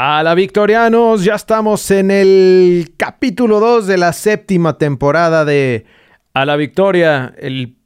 [0.00, 5.86] A la Victorianos, ya estamos en el capítulo 2 de la séptima temporada de
[6.34, 7.76] A la Victoria, el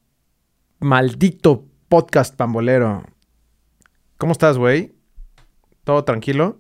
[0.79, 3.03] maldito podcast pambolero.
[4.19, 4.95] ¿Cómo estás, güey?
[5.85, 6.59] ¿Todo tranquilo?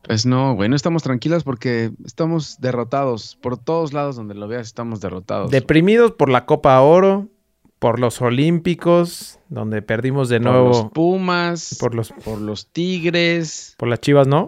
[0.00, 3.36] Pues no, güey, no estamos tranquilas porque estamos derrotados.
[3.42, 5.50] Por todos lados donde lo veas estamos derrotados.
[5.50, 7.28] Deprimidos por la Copa Oro,
[7.78, 10.70] por los Olímpicos, donde perdimos de nuevo.
[10.70, 13.74] Por los Pumas, por los, por los Tigres.
[13.76, 14.46] Por las Chivas, ¿no?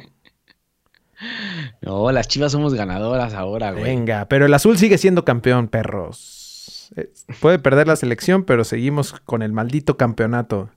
[1.83, 3.85] No, las Chivas somos ganadoras ahora, güey.
[3.85, 6.93] Venga, pero el azul sigue siendo campeón, perros.
[7.41, 10.71] Puede perder la selección, pero seguimos con el maldito campeonato.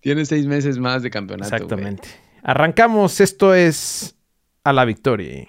[0.00, 1.54] Tiene seis meses más de campeonato.
[1.54, 2.08] Exactamente.
[2.42, 4.16] Arrancamos, esto es
[4.64, 5.46] a la victoria.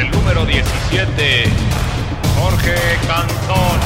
[0.00, 1.44] El número 17,
[2.38, 2.74] Jorge
[3.06, 3.78] Cantón.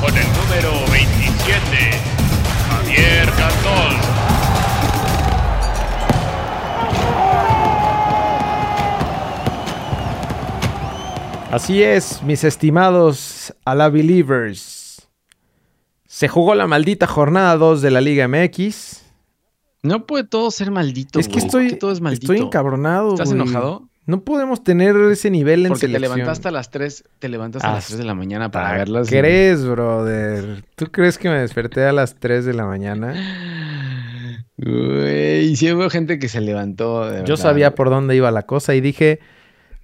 [0.00, 1.90] Con el número 27,
[2.68, 4.12] Javier Cantón.
[11.52, 15.06] Así es, mis estimados a la Believers.
[16.06, 19.02] Se jugó la maldita jornada 2 de la Liga MX.
[19.84, 21.20] No puede todo ser maldito.
[21.20, 22.32] Es que estoy, todo es maldito?
[22.32, 23.10] estoy encabronado.
[23.10, 23.91] ¿Estás enojado?
[24.04, 27.72] No podemos tener ese nivel en Porque te levantaste a las 3, te levantaste a
[27.72, 29.08] las 3 de la mañana para verlas.
[29.08, 30.64] ¿Qué crees, brother?
[30.74, 33.14] ¿Tú crees que me desperté a las 3 de la mañana?
[34.56, 37.24] Güey, sí hubo gente que se levantó.
[37.24, 39.20] Yo sabía por dónde iba la cosa y dije,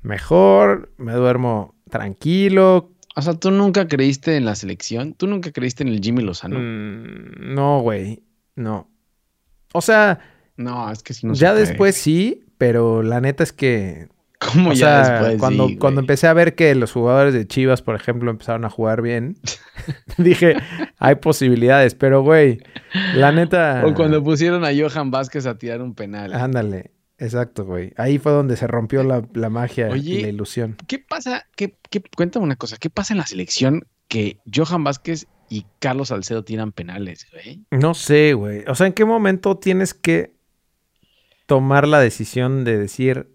[0.02, 2.92] mejor, me duermo tranquilo.
[3.14, 5.14] O sea, ¿tú nunca creíste en la selección?
[5.14, 6.58] ¿Tú nunca creíste en el Jimmy Lozano?
[6.58, 8.22] Mm, no, güey,
[8.56, 8.90] no.
[9.72, 10.20] O sea...
[10.56, 14.08] No, es que si no Ya después sí, pero la neta es que...
[14.38, 15.40] ¿Cómo ya después?
[15.40, 19.02] Cuando, cuando empecé a ver que los jugadores de Chivas, por ejemplo, empezaron a jugar
[19.02, 19.36] bien,
[20.18, 20.56] dije,
[20.98, 22.60] hay posibilidades, pero güey,
[23.14, 23.82] la neta...
[23.84, 26.32] O cuando pusieron a Johan Vázquez a tirar un penal.
[26.34, 26.92] Ándale.
[27.18, 27.92] Exacto, güey.
[27.96, 30.76] Ahí fue donde se rompió la, magia y la ilusión.
[30.86, 31.46] ¿Qué pasa?
[31.56, 31.74] ¿Qué,
[32.16, 32.76] cuéntame una cosa.
[32.78, 37.64] ¿Qué pasa en la selección que Johan Vázquez y Carlos Salcedo tiran penales, güey?
[37.72, 38.62] No sé, güey.
[38.68, 40.32] O sea, ¿en qué momento tienes que
[41.48, 43.34] tomar la decisión de decir,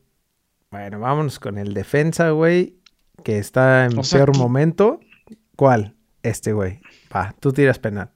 [0.69, 2.75] bueno, vámonos con el defensa, güey,
[3.23, 4.99] que está en peor momento?
[5.55, 5.95] ¿Cuál?
[6.21, 6.79] Este, güey.
[7.13, 8.11] Va, tú tiras penal.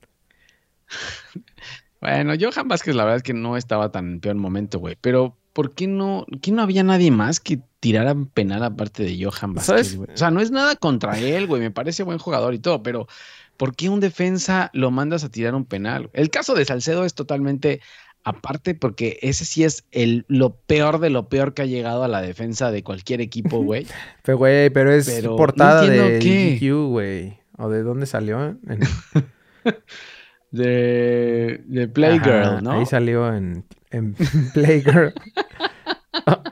[2.00, 4.96] bueno, Johan Vázquez, la verdad es que no estaba tan en peor momento, güey.
[5.00, 9.54] Pero ¿por qué no, qué no había nadie más que tirara penal aparte de Johan
[9.54, 10.12] Vázquez, güey?
[10.14, 13.08] O sea, no es nada contra él, güey, me parece buen jugador y todo, pero
[13.56, 16.08] ¿por qué un defensa lo mandas a tirar un penal?
[16.12, 17.80] El caso de Salcedo es totalmente
[18.28, 22.08] aparte porque ese sí es el, lo peor de lo peor que ha llegado a
[22.08, 23.86] la defensa de cualquier equipo, güey.
[24.22, 26.18] pero, güey, pero es portada de
[26.58, 27.38] GQ, güey.
[27.56, 28.56] ¿O de dónde salió?
[30.50, 32.72] de, de Playgirl, ¿no?
[32.72, 34.14] Ahí salió en, en
[34.54, 35.12] Playgirl.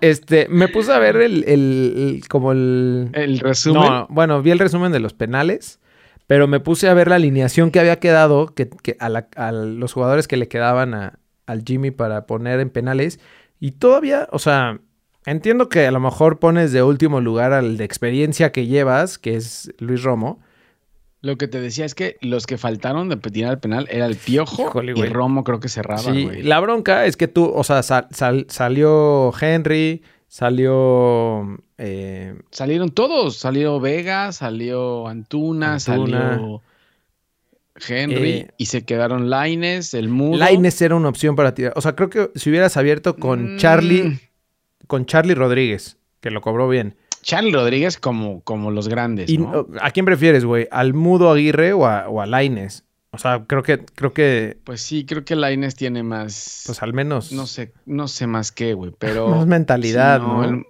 [0.01, 3.11] Este, me puse a ver el, el, como el...
[3.13, 3.83] El resumen.
[3.83, 5.79] No, bueno, vi el resumen de los penales,
[6.27, 10.37] pero me puse a ver la alineación que había quedado, que, a, los jugadores que
[10.37, 13.21] le quedaban a, al Jimmy para poner en penales,
[13.61, 14.81] y todavía, o sea,
[15.25, 19.37] entiendo que a lo mejor pones de último lugar al de experiencia que llevas, que
[19.37, 20.41] es Luis Romo,
[21.23, 24.17] lo que te decía es que los que faltaron de tirar al penal era el
[24.17, 29.33] Piojo y Romo creo que cerraba, sí, La bronca es que tú, o sea, salió
[29.41, 31.59] Henry, salió...
[31.79, 36.63] Eh, Salieron todos, salió Vega, salió Antuna, salió
[37.87, 40.39] Henry eh, y se quedaron Laines, el Mudo.
[40.39, 41.73] Laines era una opción para tirar.
[41.77, 43.59] O sea, creo que si hubieras abierto con mm.
[43.59, 44.21] Charlie,
[44.87, 49.29] con Charlie Rodríguez, que lo cobró bien Charlie Rodríguez como, como los grandes.
[49.81, 50.69] ¿A quién prefieres, güey?
[50.71, 52.85] ¿Al Mudo Aguirre o a, o Laines?
[53.11, 54.59] O sea, creo que, creo que.
[54.63, 56.63] Pues sí, creo que Laines tiene más.
[56.67, 57.33] Pues al menos.
[57.33, 58.93] No sé, no sé más qué, güey.
[58.97, 59.29] Pero.
[59.37, 60.65] Más mentalidad, ¿no?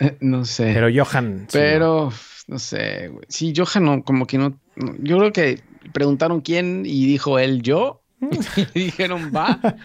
[0.20, 0.72] no sé.
[0.74, 1.46] Pero Johan.
[1.52, 2.12] Pero,
[2.48, 2.58] no.
[2.58, 3.24] sé, güey.
[3.28, 4.58] Sí, Johan no, como que no,
[4.98, 5.60] Yo creo que
[5.92, 8.02] preguntaron quién y dijo él yo.
[8.74, 9.58] y dijeron va.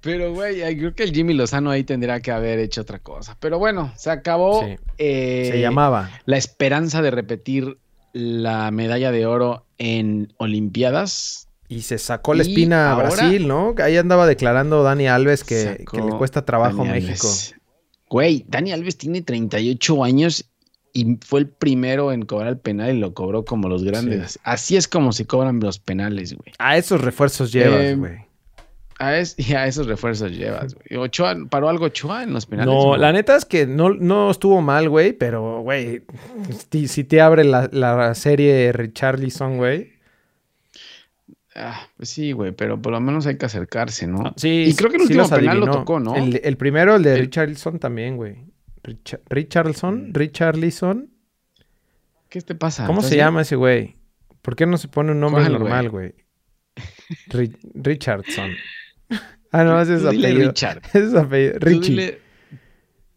[0.00, 3.36] Pero, güey, creo que el Jimmy Lozano ahí tendría que haber hecho otra cosa.
[3.40, 4.64] Pero bueno, se acabó.
[4.98, 6.10] Eh, se llamaba.
[6.26, 7.78] La esperanza de repetir
[8.12, 11.48] la medalla de oro en Olimpiadas.
[11.68, 13.74] Y se sacó la espina a Brasil, ¿no?
[13.82, 17.28] Ahí andaba declarando Dani Alves que, le cuesta trabajo a México.
[18.08, 20.44] Güey, Dani Alves tiene 38 años
[20.96, 24.38] y fue el primero en cobrar el penal y lo cobró como los grandes.
[24.42, 26.52] Así es como se cobran los penales, güey.
[26.58, 28.26] A esos refuerzos llevas, em, güey.
[28.98, 30.98] A es, y a esos refuerzos llevas, güey.
[30.98, 32.72] Ochoa, ¿paró algo Ochoa en los penales?
[32.72, 36.02] No, la neta es que no, no estuvo mal, güey, pero, güey,
[36.70, 39.92] si, si te abre la, la serie Richarlison, güey.
[41.54, 44.34] Ah, pues sí, güey, pero por lo menos hay que acercarse, ¿no?
[44.36, 46.14] Sí, y creo que el sí último penal lo tocó, ¿no?
[46.14, 48.36] El, el primero, el de El- Richarlison también, güey.
[48.86, 51.10] Richa- Richarlison, Richarlison.
[52.28, 52.86] ¿Qué te pasa?
[52.86, 53.26] ¿Cómo ¿Estás se bien?
[53.26, 53.96] llama ese güey?
[54.42, 56.14] ¿Por qué no se pone un nombre ¿Cuál, normal, güey?
[57.30, 58.52] Ri- Richardson.
[59.52, 60.48] ah, no, ese es Tú apellido.
[60.48, 60.82] Richard.
[60.92, 61.54] Ese es apellido.
[61.58, 61.90] Tú Richie.
[61.90, 62.18] dile,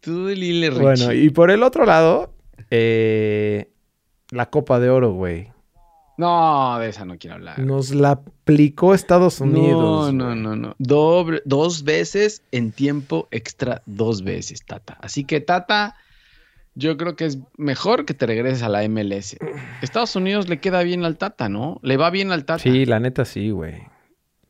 [0.00, 0.82] tú dile Richie.
[0.82, 2.34] Bueno, y por el otro lado,
[2.70, 3.70] eh,
[4.30, 5.52] la Copa de Oro, güey.
[6.20, 7.58] No, de esa no quiero hablar.
[7.58, 10.12] Nos la aplicó Estados Unidos.
[10.12, 10.74] No, no, no, no.
[10.78, 14.98] Doble- dos veces en tiempo extra, dos veces, Tata.
[15.00, 15.96] Así que, Tata,
[16.74, 19.36] yo creo que es mejor que te regreses a la MLS.
[19.80, 21.80] Estados Unidos le queda bien al Tata, ¿no?
[21.82, 22.62] Le va bien al Tata.
[22.62, 23.82] Sí, la neta sí, güey.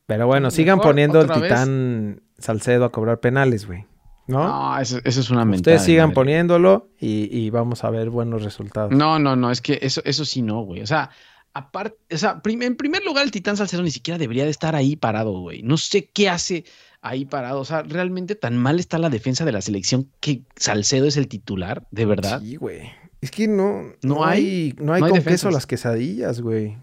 [0.07, 1.41] Pero bueno, sigan poniendo vez.
[1.41, 3.87] titán Salcedo a cobrar penales, güey.
[4.27, 4.45] ¿No?
[4.47, 5.57] No, eso, eso es una mentada.
[5.77, 6.15] Ustedes de sigan madre.
[6.15, 8.93] poniéndolo y, y vamos a ver buenos resultados.
[8.93, 10.83] No, no, no, es que eso, eso sí no, güey.
[10.83, 11.11] O sea,
[11.55, 14.75] aparte, o sea, prim- en primer lugar, el Titán Salcedo ni siquiera debería de estar
[14.77, 15.63] ahí parado, güey.
[15.63, 16.65] No sé qué hace
[17.03, 17.61] ahí parado.
[17.61, 21.29] O sea, realmente tan mal está la defensa de la selección que Salcedo es el
[21.29, 22.41] titular, de verdad.
[22.41, 22.91] Sí, güey.
[23.21, 26.77] Es que no, No no hay, no hay no hay con queso las quesadillas, güey.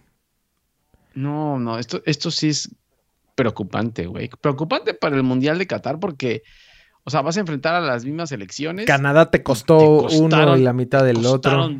[1.13, 2.69] No, no, esto, esto sí es
[3.35, 4.29] preocupante, güey.
[4.41, 6.43] Preocupante para el Mundial de Qatar porque,
[7.03, 8.85] o sea, vas a enfrentar a las mismas selecciones.
[8.85, 9.85] Canadá te costó Te
[10.15, 11.73] costaron- uno y la mitad del otro.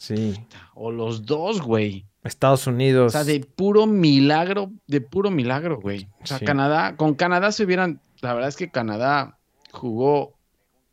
[0.00, 0.34] Sí.
[0.74, 2.06] O los dos, güey.
[2.24, 3.12] Estados O Unidos.
[3.12, 6.08] sea, de puro milagro, de puro milagro, güey.
[6.22, 6.44] O sea, Sí.
[6.46, 9.38] Canadá, con Canadá se hubieran, la verdad es que Canadá
[9.72, 10.32] jugó,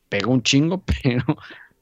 [0.10, 1.24] pegó un chingo, pero,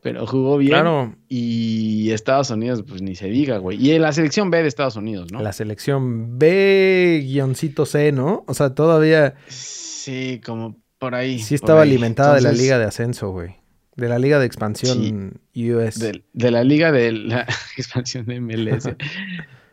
[0.02, 0.72] pero jugó bien.
[0.74, 3.84] Claro, Y Estados Unidos, pues ni se diga, güey.
[3.84, 5.42] Y la selección B de Estados Unidos, ¿no?
[5.42, 8.44] la selección B-C, ¿no?
[8.48, 11.40] O sea, todavía Sí, como por ahí.
[11.40, 11.90] sí estaba ahí.
[11.90, 13.56] alimentada de la liga de ascenso, güey.
[13.96, 16.00] De la liga de expansión US.
[16.00, 17.42] De, de la liga de la
[17.78, 18.90] expansión de MLS.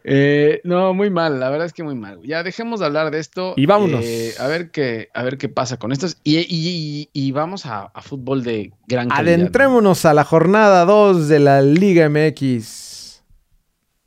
[0.05, 2.19] Eh, no, muy mal, la verdad es que muy mal.
[2.25, 3.55] Ya dejemos de hablar de esto.
[3.57, 4.05] Y vámonos.
[4.05, 6.17] eh, a ver qué, a ver qué pasa con estos.
[6.25, 9.35] Y, y- y- y vamos a, a fútbol de gran calidad.
[9.35, 13.23] Adentrémonos a la jornada 2 de la Liga MX.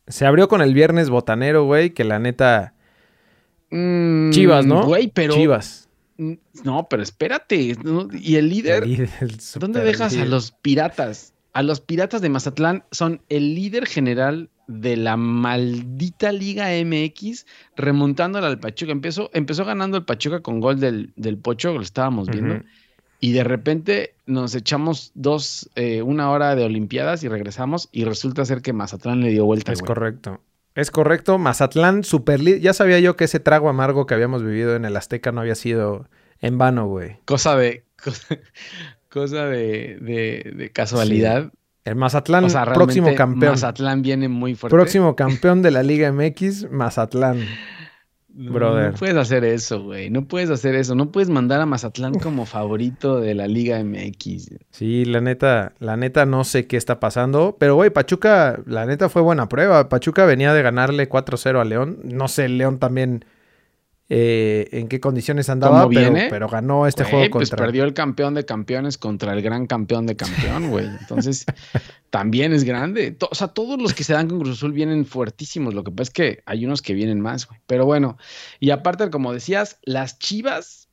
[0.08, 2.74] Se abrió con el viernes botanero, güey, que la neta.
[3.72, 4.84] Mm, Chivas, ¿no?
[4.86, 5.34] Güey, pero.
[5.34, 5.85] Chivas.
[6.18, 7.76] No, pero espérate.
[7.84, 8.08] ¿no?
[8.14, 8.84] Y el líder.
[8.84, 11.34] El líder, el ¿Dónde dejas a los piratas?
[11.54, 17.46] A los piratas de Mazatlán son el líder general de la maldita Liga MX,
[17.76, 18.92] remontándola al Pachuca.
[18.92, 22.62] Empezó, empezó ganando el Pachuca con gol del, del Pocho, lo estábamos viendo.
[23.20, 27.90] Y de repente nos echamos dos, eh, una hora de Olimpiadas y regresamos.
[27.92, 29.72] Y resulta ser que Mazatlán le dio vuelta.
[29.72, 29.88] Es güey.
[29.88, 30.42] correcto.
[30.76, 31.38] Es correcto.
[31.38, 32.60] Mazatlán, super líder.
[32.62, 35.56] Ya sabía yo que ese trago amargo que habíamos vivido en el Azteca no había
[35.56, 36.08] sido
[36.42, 37.18] en vano, güey.
[37.26, 37.86] Cosa de.
[38.04, 38.38] Cosa,
[39.10, 41.52] cosa de, de- de casualidad.
[41.86, 43.54] El Mazatlán, O sea, próximo campeón.
[43.54, 44.76] Mazatlán viene muy fuerte.
[44.76, 47.40] Próximo campeón de la Liga MX, Mazatlán.
[48.36, 48.92] Brother.
[48.92, 50.10] No puedes hacer eso, güey.
[50.10, 50.94] No puedes hacer eso.
[50.96, 54.52] No puedes mandar a Mazatlán como favorito de la Liga MX.
[54.72, 57.56] Sí, la neta, la neta no sé qué está pasando.
[57.60, 59.90] Pero, güey, Pachuca, la neta fue buena prueba.
[59.90, 62.00] Pachuca venía de ganarle 4-0 a León.
[62.04, 63.26] No sé, León también
[64.08, 67.66] eh, en qué condiciones andaba, ¿Cómo pero, pero ganó este juego pues contra.
[67.66, 70.86] perdió el campeón de campeones contra el gran campeón de campeón, güey.
[70.86, 71.46] Entonces,
[72.18, 73.18] también es grande.
[73.30, 75.74] O sea, todos los que se dan con Cruz Azul vienen fuertísimos.
[75.74, 77.60] Lo que pasa es que hay unos que vienen más, güey.
[77.68, 78.18] Pero bueno,
[78.62, 80.88] y aparte, como decías, las Chivas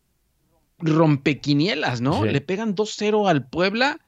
[0.80, 2.22] rompequinielas, ¿no?
[2.24, 2.28] Sí.
[2.30, 4.00] Le pegan 2-0 al Puebla.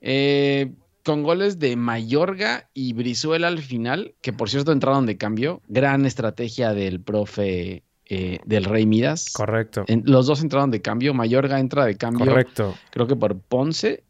[0.00, 0.72] eh,
[1.04, 5.60] con goles de Mayorga y Brizuela al final, que por cierto entraron de cambio.
[5.68, 9.30] Gran estrategia del profe eh, del Rey Midas.
[9.34, 11.14] Correcto, En- los dos entraron de cambio.
[11.14, 12.74] Mayorga entra de cambio, correcto.
[12.90, 14.02] creo que por Ponce.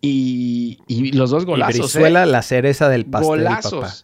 [0.00, 1.78] Y, y los dos y golazos.
[1.92, 2.26] Brizuela, ¿eh?
[2.26, 3.80] la cereza del pastel, golazos.
[3.80, 3.94] papá.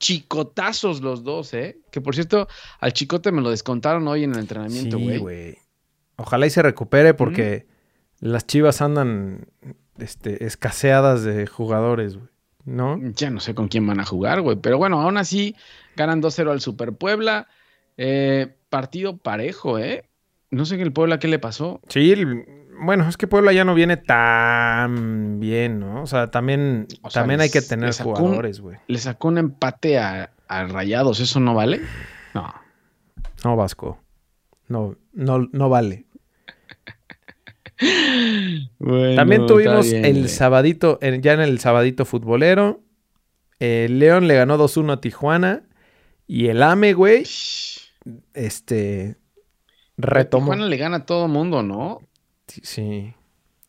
[0.00, 1.78] Chicotazos los dos, ¿eh?
[1.90, 2.48] Que por cierto,
[2.80, 5.18] al chicote me lo descontaron hoy en el entrenamiento, Sí, güey.
[5.18, 5.58] güey.
[6.16, 7.66] Ojalá y se recupere porque
[8.20, 9.46] las chivas andan
[9.98, 12.28] este, escaseadas de jugadores, güey.
[12.64, 12.98] ¿No?
[13.16, 14.58] ya no sé con quién van a jugar, güey.
[14.60, 15.56] Pero bueno, aún así,
[15.96, 17.48] ganan 2-0 al Super Puebla.
[17.96, 20.04] Eh, partido parejo, ¿eh?
[20.50, 21.80] No sé qué el Puebla qué le pasó.
[21.88, 22.44] Sí, el-
[22.80, 26.02] bueno, es que Puebla ya no viene tan bien, ¿no?
[26.02, 28.78] O sea, también, O sea, también hay que tener jugadores, güey.
[28.86, 31.80] Le sacó un empate a, a Rayados, ¿eso no vale?
[32.34, 32.52] No.
[33.44, 33.98] No, Vasco.
[34.68, 36.06] No, no, no vale.
[39.16, 42.82] También tuvimos el sabadito, ya en el sabadito futbolero.
[43.60, 45.62] León le ganó 2-1 a Tijuana.
[46.26, 47.24] Y el AME, güey,
[48.34, 49.16] este,
[49.96, 50.46] Retomó.
[50.46, 52.00] Tijuana le gana a todo mundo, ¿no?
[52.62, 53.14] Sí.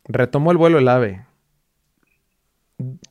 [0.05, 1.25] Retomó el vuelo el AVE.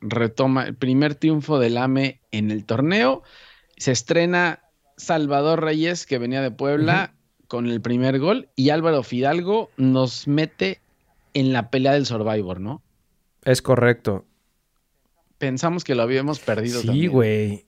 [0.01, 3.23] Retoma el primer triunfo del AME en el torneo.
[3.77, 4.61] Se estrena
[4.97, 7.13] Salvador Reyes, que venía de Puebla,
[7.47, 8.49] con el primer gol.
[8.55, 10.81] Y Álvaro Fidalgo nos mete
[11.33, 12.81] en la pelea del Survivor, ¿no?
[13.45, 14.25] Es correcto.
[15.37, 16.81] Pensamos que lo habíamos perdido.
[16.81, 17.65] Sí, güey.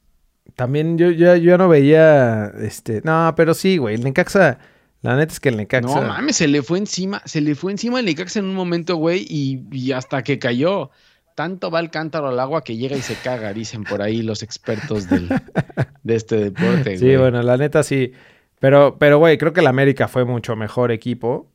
[0.56, 4.60] También yo, yo, yo no veía, este, no, pero sí, güey, el Necaxa,
[5.02, 6.02] la neta es que el Necaxa...
[6.02, 8.98] No mames, se le fue encima, se le fue encima el Necaxa en un momento,
[8.98, 10.92] güey, y, y hasta que cayó.
[11.34, 14.44] Tanto va el cántaro al agua que llega y se caga, dicen por ahí los
[14.44, 15.28] expertos del,
[16.04, 18.12] de este deporte, Sí, bueno, la neta sí.
[18.60, 21.50] Pero, pero, güey, creo que el América fue mucho mejor equipo.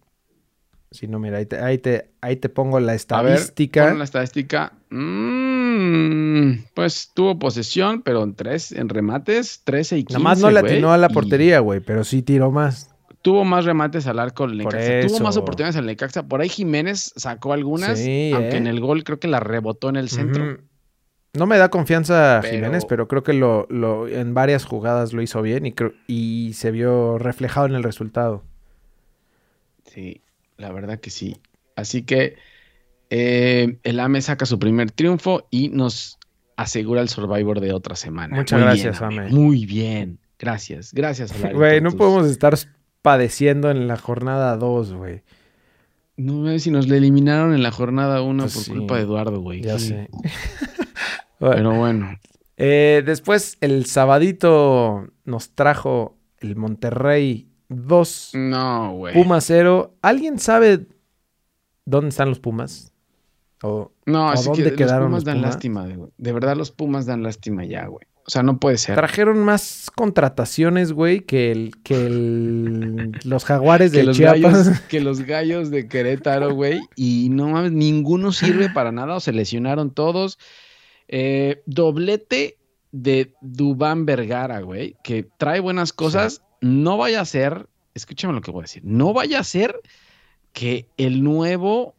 [0.91, 3.83] Si no, mira, ahí te, ahí te, ahí te pongo la estadística.
[3.83, 4.73] A ver, pon la estadística.
[4.91, 10.13] Mm, pues tuvo posesión, pero en tres, en remates, 13 y 15.
[10.15, 12.96] Nada más no le atinó a la portería, güey, pero sí tiró más.
[13.27, 15.01] Tuvo más remates al arco el Necaxa.
[15.09, 16.29] Tuvo más oportunidades al Necaxa.
[16.29, 18.57] Por ahí Jiménez sacó algunas, sí, aunque eh.
[18.59, 20.45] en el gol creo que la rebotó en el centro.
[20.45, 20.61] Uh -huh.
[21.33, 22.55] No me da confianza pero...
[22.55, 25.75] Jiménez, pero creo que lo, lo, en varias jugadas lo hizo bien y,
[26.07, 28.45] y se vio reflejado en el resultado.
[29.87, 30.21] Sí,
[30.57, 31.37] la verdad que sí.
[31.75, 32.37] Así que
[33.11, 36.21] eh, el AME saca su primer triunfo y nos
[36.55, 38.37] asegura el Survivor de otra semana.
[38.37, 39.31] Muchas Muy gracias, bien, AME.
[39.31, 40.21] Muy bien.
[40.39, 41.33] Gracias, gracias.
[41.53, 41.99] Güey, no tus...
[41.99, 42.55] podemos estar
[43.07, 45.23] padeciendo en la jornada 2, güey.
[46.17, 48.71] No sé si nos le eliminaron en la jornada 1 pues por sí.
[48.73, 49.63] culpa de Eduardo, güey.
[49.63, 49.91] Ya sí.
[49.91, 50.11] sé.
[51.39, 52.19] Pero bueno.
[52.57, 58.31] Eh, después, el sabadito nos trajo el Monterrey 2.
[58.35, 59.15] No, güey.
[59.15, 59.95] Puma 0.
[60.03, 60.89] ¿Alguien sabe
[61.85, 62.93] dónde están los Pumas?
[63.63, 66.11] ¿O, no, ¿o así dónde que quedaron los Pumas los dan lástima, güey.
[66.19, 68.05] De verdad, los Pumas dan lástima ya, güey.
[68.27, 68.97] O sea, no puede ser.
[68.97, 74.41] Trajeron más contrataciones, güey, que el, que el, los jaguares de que los Chiapas.
[74.41, 76.81] Gallos, que los gallos de Querétaro, güey.
[76.97, 79.15] Y no mames, ninguno sirve para nada.
[79.15, 80.41] O se lesionaron todos.
[81.07, 82.59] Eh, doblete
[82.91, 84.97] de Dubán Vergara, güey.
[85.05, 86.43] Que trae buenas cosas.
[86.61, 87.69] No vaya a ser.
[87.95, 88.83] Escúchame lo que voy a decir.
[88.85, 89.81] No vaya a ser
[90.53, 91.95] que el nuevo.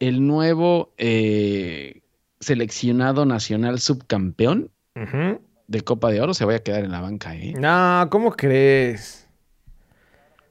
[0.00, 2.00] El nuevo eh,
[2.40, 5.40] seleccionado nacional subcampeón Uh -huh.
[5.68, 7.54] de Copa de Oro se vaya a quedar en la banca, ¿eh?
[7.58, 9.22] No, ¿cómo crees?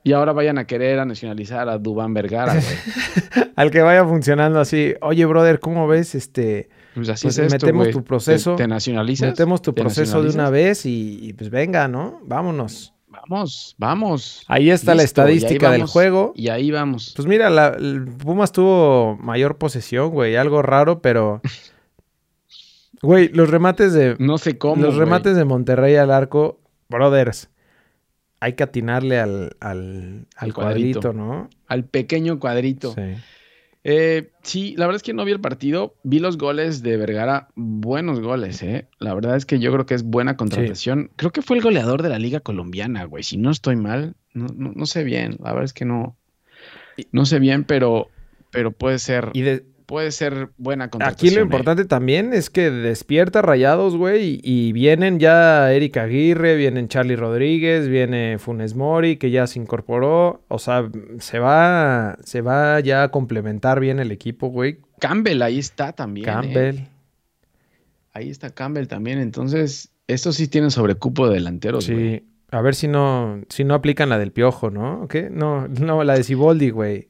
[0.03, 2.65] Y ahora vayan a querer a nacionalizar a Dubán Vergara, güey.
[3.55, 4.95] Al que vaya funcionando así.
[5.01, 6.15] Oye, brother, ¿cómo ves?
[6.15, 6.69] Este.
[6.95, 8.55] Pues así pues es metemos tu proceso.
[8.55, 9.29] ¿Te, te nacionalizas?
[9.29, 12.19] Metemos tu ¿Te proceso de una vez y, y, pues venga, ¿no?
[12.23, 12.93] Vámonos.
[13.07, 14.43] Vamos, vamos.
[14.47, 16.33] Ahí está Listo, la estadística vamos, del juego.
[16.35, 17.13] Y ahí vamos.
[17.15, 17.77] Pues mira, la,
[18.23, 20.35] Pumas tuvo mayor posesión, güey.
[20.35, 21.41] Algo raro, pero.
[23.01, 24.15] Güey, los remates de.
[24.19, 24.81] No sé cómo.
[24.81, 27.49] Los remates de Monterrey al arco, brothers.
[28.39, 31.49] Hay que atinarle al, al, al cuadrito, cuadrito, ¿no?
[31.67, 32.93] Al pequeño cuadrito.
[32.93, 33.15] Sí.
[33.83, 35.95] Eh, sí, la verdad es que no vi el partido.
[36.03, 37.49] Vi los goles de Vergara.
[37.55, 38.87] Buenos goles, ¿eh?
[38.99, 41.05] La verdad es que yo creo que es buena contratación.
[41.05, 41.13] Sí.
[41.15, 43.23] Creo que fue el goleador de la Liga Colombiana, güey.
[43.23, 45.37] Si no estoy mal, no, no, no sé bien.
[45.39, 46.15] La verdad es que no.
[47.11, 48.09] No sé bien, pero,
[48.51, 49.29] pero puede ser.
[49.33, 51.27] Y de, puede ser buena contratación.
[51.27, 51.85] Aquí lo importante eh.
[51.85, 57.89] también es que despierta Rayados, güey, y, y, vienen ya Eric Aguirre, vienen Charlie Rodríguez,
[57.89, 60.45] viene Funes Mori, que ya se incorporó.
[60.47, 64.79] O sea, se va, se va ya a complementar bien el equipo, güey.
[65.01, 66.23] Campbell ahí está también.
[66.25, 66.77] Campbell.
[66.77, 66.87] Eh.
[68.13, 69.19] Ahí está Campbell también.
[69.19, 71.93] Entonces, estos sí tienen sobrecupo de delanteros, Sí.
[71.93, 72.23] güey.
[72.51, 75.09] A ver si no, si no aplican la del piojo, ¿no?
[75.09, 75.29] ¿Qué?
[75.29, 77.09] No, no, la de Siboldi, güey.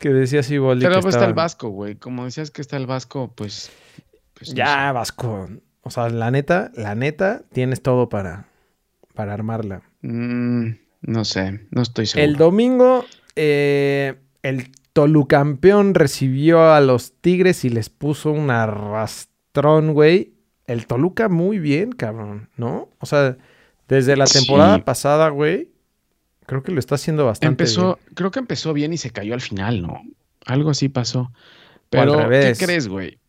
[0.00, 0.82] Que decía Siboldi.
[0.82, 1.26] Pero que pues estaba...
[1.26, 1.94] está el Vasco, güey.
[1.94, 3.70] Como decías que está el Vasco, pues.
[4.32, 4.92] pues ya, no sé.
[4.94, 5.48] Vasco.
[5.82, 8.48] O sea, la neta, la neta, tienes todo para,
[9.14, 9.82] para armarla.
[10.00, 10.70] Mm,
[11.02, 12.30] no sé, no estoy seguro.
[12.30, 13.04] El domingo,
[13.36, 20.32] eh, el Tolucampeón recibió a los Tigres y les puso un arrastrón, güey.
[20.66, 22.88] El Toluca muy bien, cabrón, ¿no?
[23.00, 23.36] O sea,
[23.88, 24.82] desde la temporada sí.
[24.82, 25.69] pasada, güey,
[26.50, 28.14] creo que lo está haciendo bastante empezó, bien.
[28.16, 30.02] Creo que empezó bien y se cayó al final, ¿no?
[30.46, 31.30] Algo así pasó.
[31.90, 33.20] Pero, ¿qué crees, güey?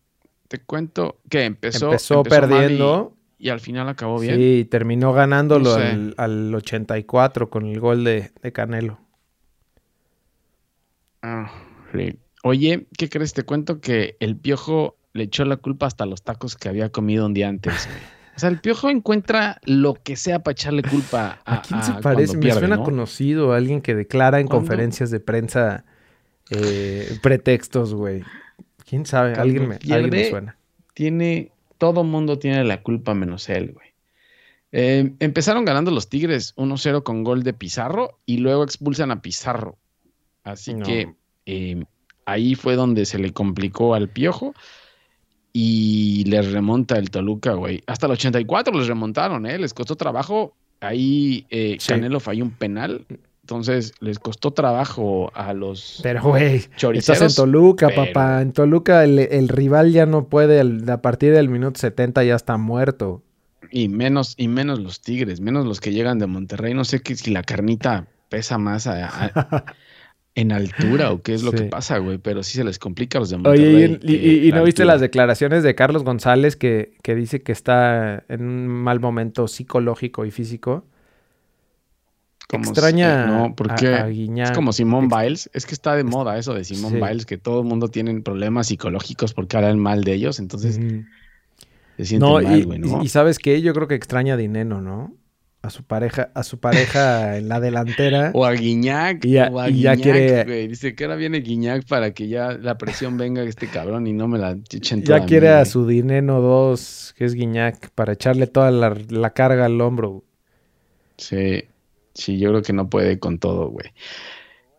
[0.47, 3.15] Te cuento que empezó, empezó, empezó perdiendo.
[3.37, 4.37] Y, y, al final acabó bien.
[4.37, 5.83] Sí, terminó ganándolo no sé.
[5.83, 8.99] al, al, 84 con el gol de, de Canelo.
[11.21, 11.51] Ah,
[11.93, 12.17] sí.
[12.41, 13.33] Oye, ¿qué crees?
[13.33, 17.27] Te cuento que el piojo le echó la culpa hasta los tacos que había comido
[17.27, 17.87] un día antes.
[17.87, 21.55] O sea, el piojo encuentra lo que sea para echarle culpa a.
[21.55, 22.37] ¿A quién se parece?
[22.37, 22.83] Pierde, Me suena ¿no?
[22.83, 24.67] conocido, alguien que declara en ¿Cuándo?
[24.67, 25.85] conferencias de prensa
[26.49, 28.23] eh, pretextos, güey.
[28.87, 29.33] ¿Quién sabe?
[29.35, 30.57] Alguien me, pierde, alguien me, suena.
[30.93, 31.51] Tiene.
[31.77, 33.87] Todo mundo tiene la culpa menos él, güey.
[34.71, 39.77] Eh, empezaron ganando los Tigres 1-0 con gol de Pizarro y luego expulsan a Pizarro.
[40.43, 41.13] Así que
[41.45, 41.83] eh,
[42.25, 44.53] ahí fue donde se le complicó al Piojo
[45.53, 47.83] y les remonta el Toluca, güey.
[47.87, 49.57] Hasta el 84 les remontaron, ¿eh?
[49.57, 50.53] Les costó trabajo.
[50.79, 53.05] Ahí eh, Canelo falló un penal.
[53.43, 55.99] Entonces les costó trabajo a los.
[56.03, 58.41] Pero, güey, estás en Toluca, papá.
[58.41, 60.61] En Toluca el, rival ya no puede.
[60.89, 63.21] a partir del minuto 70 ya está muerto.
[63.69, 66.73] Y menos, y menos los Tigres, menos los que llegan de Monterrey.
[66.73, 68.87] No sé si la carnita pesa más
[70.35, 73.21] en altura o qué es lo que pasa, güey, pero sí se les complica a
[73.21, 73.99] los de Monterrey.
[74.01, 78.43] Oye, y, no viste las declaraciones de Carlos González que, que, dice que está en
[78.43, 80.85] un mal momento psicológico y físico?
[82.49, 86.93] Extraña no, porque es como Simón Biles, es que está de moda eso de Simón
[86.93, 90.79] Biles, que todo el mundo tiene problemas psicológicos porque hablan mal de ellos, entonces
[91.97, 93.03] se siente mal, güey, ¿no?
[93.03, 95.13] Y, sabes qué, yo creo que extraña a Dineno, ¿no?
[95.63, 98.31] A su pareja, a su pareja en la delantera.
[98.33, 99.23] O a Guiñac.
[99.25, 100.67] Y, o a ya quiere.
[100.67, 104.27] Dice que ahora viene Guiñac para que ya la presión venga este cabrón y no
[104.27, 108.47] me la echen toda Ya quiere a su Dineno 2, que es Guiñac, para echarle
[108.47, 110.23] toda la, carga al hombro.
[111.17, 111.65] Sí,
[112.13, 113.91] sí, yo creo que no puede con todo, güey.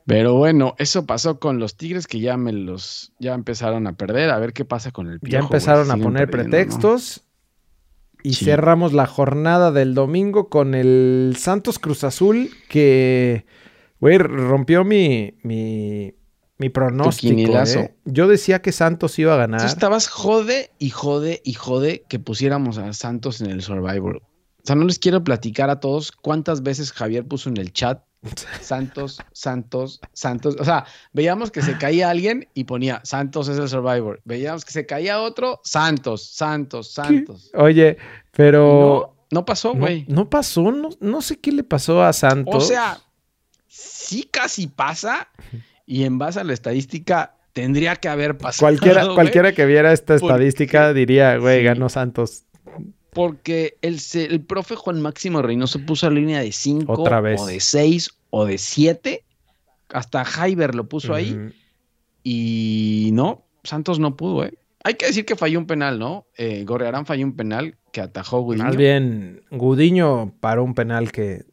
[0.04, 4.30] Pero bueno, eso pasó con los Tigres que ya me los, ya empezaron a perder.
[4.30, 7.24] A ver qué pasa con el Ya empezaron a poner pretextos.
[8.22, 13.46] Y cerramos la jornada del domingo con el Santos Cruz Azul que,
[14.00, 16.14] güey, rompió mi, mi,
[16.58, 17.58] mi pronóstico.
[17.58, 17.94] ¿eh?
[18.04, 19.60] Yo decía que Santos iba a ganar.
[19.60, 24.16] Tú estabas jode y jode y jode que pusiéramos a Santos en el Survivor.
[24.18, 28.04] O sea, no les quiero platicar a todos cuántas veces Javier puso en el chat
[28.60, 30.56] Santos, Santos, Santos.
[30.58, 34.20] O sea, veíamos que se caía alguien y ponía Santos es el Survivor.
[34.24, 37.50] Veíamos que se caía otro, Santos, Santos, Santos.
[37.54, 37.96] Oye,
[38.32, 39.16] pero.
[39.30, 40.04] No, pasó, güey.
[40.08, 42.54] No, pasó, no, sé qué le pasó a Santos.
[42.54, 43.00] O sea,
[43.66, 45.28] sí casi pasa
[45.86, 48.60] y en base a la estadística tendría que haber pasado.
[48.60, 52.44] Cualquiera, cualquiera que viera esta estadística diría, güey, ganó Santos.
[53.12, 58.10] Porque el, el profe Juan Máximo Reynoso puso la línea de 5 o de 6
[58.30, 59.24] o de 7.
[59.90, 61.52] Hasta Jaiber lo puso ahí.
[62.24, 64.54] Y no, Santos no pudo, ¿eh?
[64.84, 66.26] Hay que decir que falló un penal, ¿no?
[66.36, 68.64] Eh, Gorrearán falló un penal que atajó Gudiño.
[68.64, 71.44] Más bien, Gudiño paró un penal que.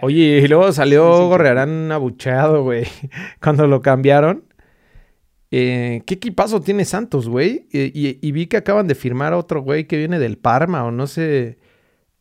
[0.00, 2.86] Oye, y luego salió Gorrearán abucheado, güey.
[3.42, 4.44] Cuando lo cambiaron.
[5.54, 7.66] Eh, ¿Qué equipazo tiene Santos, güey?
[7.70, 11.06] Y, vi que acaban de firmar a otro güey que viene del Parma o no
[11.06, 11.58] sé.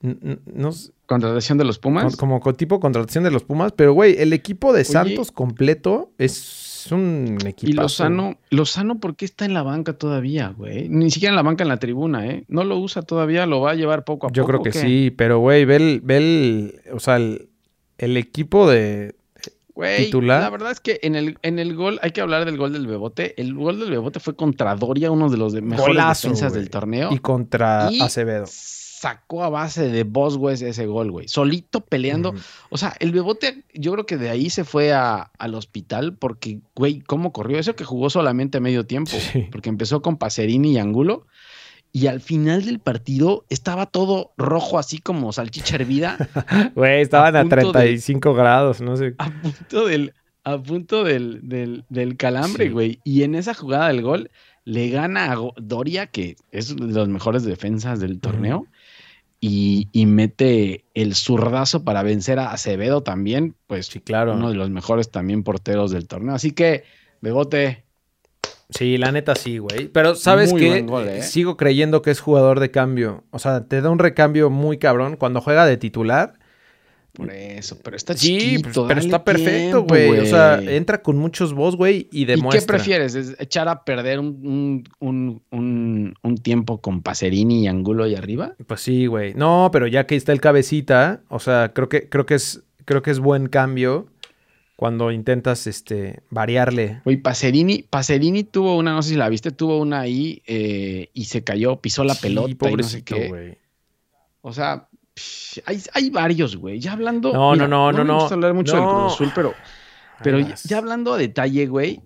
[0.01, 0.71] No,
[1.05, 2.17] ¿Contratación de los Pumas?
[2.17, 3.71] Como, tipo contratación de los Pumas.
[3.71, 7.71] Pero, güey, el equipo de Santos completo es un equipo.
[7.71, 10.89] Y Lozano, Lozano, ¿por qué está en la banca todavía, güey?
[10.89, 12.43] Ni siquiera en la banca en la tribuna, ¿eh?
[12.49, 14.35] No lo usa todavía, lo va a llevar poco a poco.
[14.35, 19.15] Yo creo que sí, pero, güey, ve el, ve el, o sea, el equipo de,
[19.73, 22.73] Güey, la verdad es que en el, en el gol, hay que hablar del gol
[22.73, 23.39] del Bebote.
[23.41, 27.09] El gol del Bebote fue contra Doria, uno de los mejores defensas del torneo.
[27.11, 28.45] Y contra Acevedo.
[28.47, 31.27] Sacó a base de Boswes ese gol, güey.
[31.27, 32.35] Solito peleando.
[32.69, 36.99] O sea, el Bebote, yo creo que de ahí se fue al hospital porque, güey,
[36.99, 37.57] ¿cómo corrió?
[37.57, 39.11] Eso que jugó solamente medio tiempo.
[39.51, 41.25] Porque empezó con Pacerini y Angulo
[41.93, 46.17] y al final del partido estaba todo rojo, así como salchicha hervida.
[46.75, 49.15] Güey, estaban a, 35 grados, no sé.
[49.17, 51.41] A punto del, a punto del,
[51.89, 52.99] del, calambre, güey.
[53.03, 54.31] Y en esa jugada del gol
[54.63, 58.67] le gana a Doria, que es de los mejores defensas del torneo,
[59.41, 64.35] y, y, mete el zurdazo para vencer a Acevedo también, pues sí, claro.
[64.35, 66.35] uno de los mejores también porteros del torneo.
[66.35, 66.83] Así que,
[67.21, 67.83] Bebote,
[68.71, 69.87] Sí, la neta sí, güey.
[69.89, 71.21] Pero sabes que ¿eh?
[71.21, 73.23] sigo creyendo que es jugador de cambio.
[73.31, 76.33] O sea, te da un recambio muy cabrón cuando juega de titular.
[77.13, 80.19] Por eso, pero está sí, chiquito, pero está perfecto, güey.
[80.19, 82.57] O sea, entra con muchos voz, güey, y demuestra.
[82.57, 83.15] ¿Y qué prefieres?
[83.15, 88.55] ¿Es echar a perder un, un, un, un, tiempo con Pacerini y Angulo ahí arriba?
[88.65, 89.33] Pues sí, güey.
[89.33, 93.01] No, pero ya que está el cabecita, o sea, creo que, creo que es, creo
[93.01, 94.07] que es buen cambio
[94.81, 97.01] cuando intentas este, variarle.
[97.03, 101.25] Güey, Pacerini, Pacerini tuvo una, no sé si la viste, tuvo una ahí eh, y
[101.25, 103.59] se cayó, pisó la pelota pobrecito, y no sé
[104.41, 104.87] O sea,
[105.93, 106.79] hay, varios, güey.
[106.79, 107.31] Ya hablando.
[107.31, 108.21] No, no, no, no, no.
[108.21, 109.53] hablar mucho del Cruz Azul, pero,
[110.23, 112.01] pero ya, hablando a detalle, güey,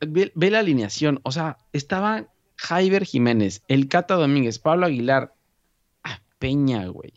[0.00, 1.20] ve, la alineación.
[1.22, 2.24] O sea, estaba
[2.56, 5.32] Jaiber Jiménez, el Cata Domínguez, Pablo Aguilar,
[6.02, 7.14] ah, Peña, güey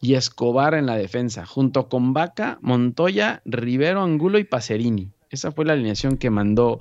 [0.00, 5.10] y Escobar en la defensa, junto con Vaca, Montoya, Rivero, Angulo y Pacerini.
[5.30, 6.80] Esa fue la alineación que mandó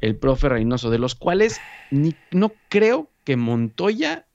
[0.00, 4.26] el profe Reynoso, de los cuales no creo que Montoya,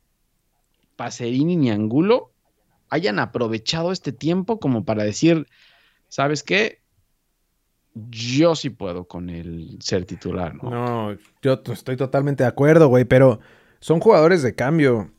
[0.96, 2.32] Pacerini ni Angulo
[2.90, 5.48] hayan aprovechado este tiempo como para decir,
[6.10, 6.82] ¿sabes qué?
[7.96, 10.70] Yo sí puedo con el ser titular, ¿no?
[10.70, 13.40] No, yo estoy totalmente de acuerdo, güey, pero
[13.80, 15.12] son jugadores de cambio.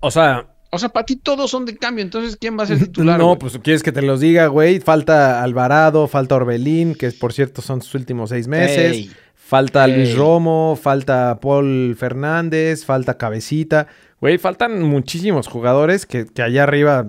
[0.00, 2.78] O sea, o sea, para ti todos son de cambio, entonces ¿quién va a ser
[2.78, 3.18] titular?
[3.20, 4.80] No, pues quieres que te los diga, güey.
[4.80, 9.10] Falta Alvarado, falta Orbelín, que por cierto son sus últimos seis meses.
[9.34, 13.88] falta Luis Romo, falta Paul Fernández, falta Cabecita.
[14.20, 17.06] Güey, faltan muchísimos jugadores que, que allá arriba.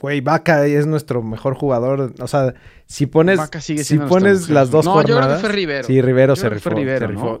[0.00, 2.12] Güey, Vaca es nuestro mejor jugador.
[2.20, 2.54] O sea,
[2.86, 5.86] si pones, si pones las dos no, Yo creo que fue Rivero.
[5.86, 6.70] Sí, Rivero, se, rifó,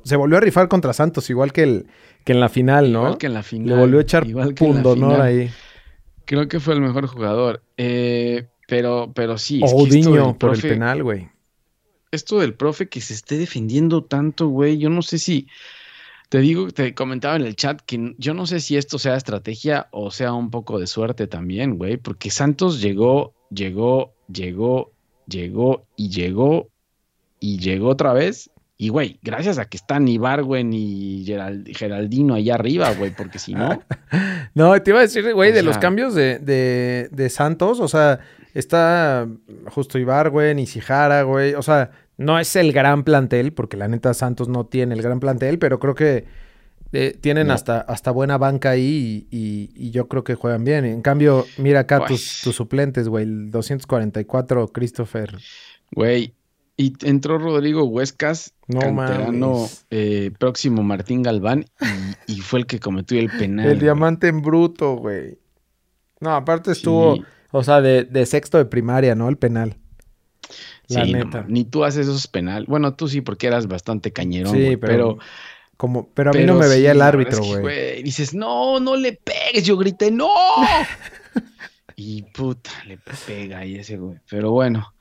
[0.02, 1.86] se Se volvió a rifar contra Santos, igual que el,
[2.24, 3.00] que en la final, ¿no?
[3.00, 3.68] Igual que en la final.
[3.68, 5.50] Le volvió a echar pundonor ahí.
[6.24, 7.62] Creo que fue el mejor jugador.
[7.76, 9.60] Eh, pero, pero sí.
[9.62, 11.28] Oudiño por el penal, güey.
[12.10, 14.78] Esto del profe que se esté defendiendo tanto, güey.
[14.78, 15.46] Yo no sé si.
[16.28, 19.88] Te digo, te comentaba en el chat que yo no sé si esto sea estrategia
[19.92, 21.96] o sea un poco de suerte también, güey.
[21.96, 24.92] Porque Santos llegó, llegó, llegó,
[25.26, 26.68] llegó y llegó
[27.38, 31.24] y llegó otra vez y, güey, gracias a que están Ibargüen y
[31.74, 33.82] Geraldino allá arriba, güey, porque si no.
[34.54, 38.20] no, te iba a decir, güey, de los cambios de, de, de, Santos, o sea,
[38.52, 39.26] está
[39.68, 41.54] justo Ibargüen y Sijara, güey.
[41.54, 45.20] O sea, no es el gran plantel, porque la neta Santos no tiene el gran
[45.20, 46.24] plantel, pero creo que
[46.92, 50.84] eh, tienen hasta, hasta buena banca ahí y, y, yo creo que juegan bien.
[50.84, 55.36] En cambio, mira acá tus, tus suplentes, güey, el 244 Christopher.
[55.92, 56.34] Güey,
[56.76, 61.64] y entró Rodrigo Huescas, no canterano eh, próximo Martín Galván,
[62.26, 63.66] y, fue el que cometió el penal.
[63.66, 65.38] El diamante en bruto, güey.
[66.20, 67.18] No, aparte estuvo,
[67.50, 69.28] o sea, de, sexto de primaria, ¿no?
[69.30, 69.78] El penal.
[70.88, 71.44] La neta.
[71.48, 72.64] ni tú haces esos penal.
[72.68, 74.54] Bueno, tú sí, porque eras bastante cañerón.
[74.54, 75.18] Sí, pero,
[75.76, 78.02] como, pero a mí no me veía el árbitro, güey.
[78.02, 79.64] dices, no, no le pegues.
[79.64, 80.28] Yo grité, no.
[81.96, 84.18] y puta, le pega ahí ese güey.
[84.28, 84.94] Pero bueno.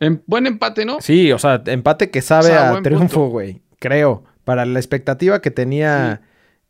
[0.00, 1.00] Em, buen empate, ¿no?
[1.00, 3.60] Sí, o sea, empate que sabe a triunfo, güey.
[3.78, 4.24] Creo.
[4.44, 6.22] Para la expectativa que tenía,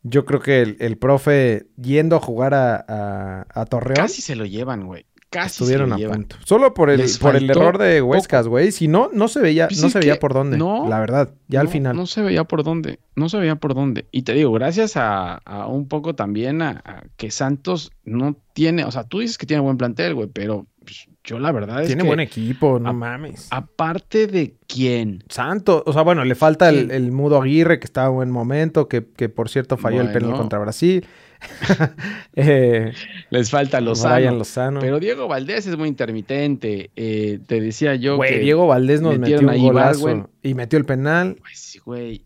[0.03, 3.95] yo creo que el, profe yendo a jugar a, a, Torreón.
[3.95, 5.05] Casi se lo llevan, güey.
[5.31, 6.35] Casi estuvieron a punto.
[6.43, 8.73] Solo por el, por el error de Huescas, güey.
[8.73, 10.57] Si no, no se veía, pues no se veía por dónde.
[10.57, 11.95] No, la verdad, ya al final.
[11.95, 12.99] No se veía por dónde.
[13.15, 14.05] No se veía por dónde.
[14.11, 18.83] Y te digo, gracias a, un poco también a, a, que Santos no tiene.
[18.83, 21.87] O sea, tú dices que tiene buen plantel, güey, pero pues, yo la verdad es
[21.87, 23.47] Tiene buen equipo, no mames.
[23.51, 25.23] Aparte de quién.
[25.29, 25.83] Santo.
[25.85, 29.49] O sea, bueno, le falta el, Mudo Aguirre, que estaba en buen momento, que, por
[29.49, 31.05] cierto falló el penal contra Brasil.
[32.35, 32.93] Eh,
[33.29, 34.37] Les falta Lozano.
[34.37, 34.79] Lozano.
[34.79, 36.91] Pero Diego Valdés es muy intermitente.
[36.95, 41.37] Eh, te decía yo güey, Diego Valdés nos metió un golazo y metió el penal.
[41.39, 42.25] Pues sí, güey.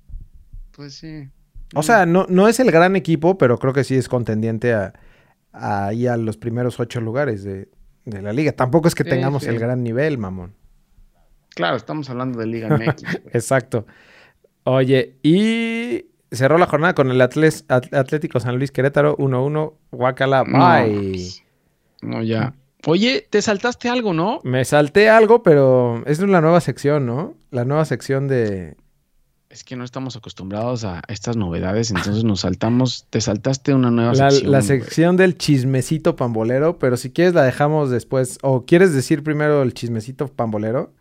[0.72, 1.30] Pues sí.
[1.74, 4.94] O sea, no, no es el gran equipo, pero creo que sí es contendiente a,
[5.52, 7.70] a, a los primeros ocho lugares de,
[8.06, 8.52] de la liga.
[8.52, 10.54] Tampoco es que tengamos el gran nivel, mamón.
[11.56, 13.04] Claro, estamos hablando de Liga MX.
[13.34, 13.88] Exacto.
[14.64, 19.74] Oye, y cerró la jornada con el Atlético San Luis Querétaro 1-1.
[19.92, 21.12] Guacala, bye.
[21.12, 21.44] Pues,
[22.02, 22.54] no, ya.
[22.86, 24.42] Oye, te saltaste algo, ¿no?
[24.44, 27.34] Me salté algo, pero es una nueva sección, ¿no?
[27.50, 28.76] La nueva sección de,
[29.56, 34.14] es que no estamos acostumbrados a estas novedades, entonces nos saltamos, te saltaste una nueva
[34.14, 34.52] la, sección.
[34.52, 38.38] La sección del chismecito pambolero, pero si quieres la dejamos después.
[38.42, 40.92] ¿O quieres decir primero el chismecito pambolero?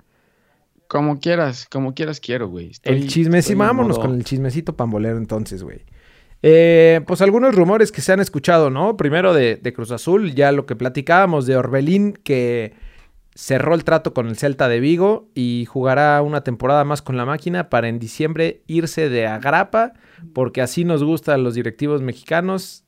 [0.89, 2.73] Como quieras, como quieras quiero, güey.
[2.83, 5.83] el chismecito, vámonos con el chismecito pambolero entonces, güey.
[6.43, 8.97] Eh, pues algunos rumores que se han escuchado, ¿no?
[8.99, 12.75] Primero de, de Cruz Azul, ya lo que platicábamos de Orbelín, que
[13.35, 17.25] cerró el trato con el Celta de Vigo y jugará una temporada más con la
[17.25, 19.95] máquina para en diciembre irse de agrapa,
[20.33, 22.85] porque así nos gustan los directivos mexicanos,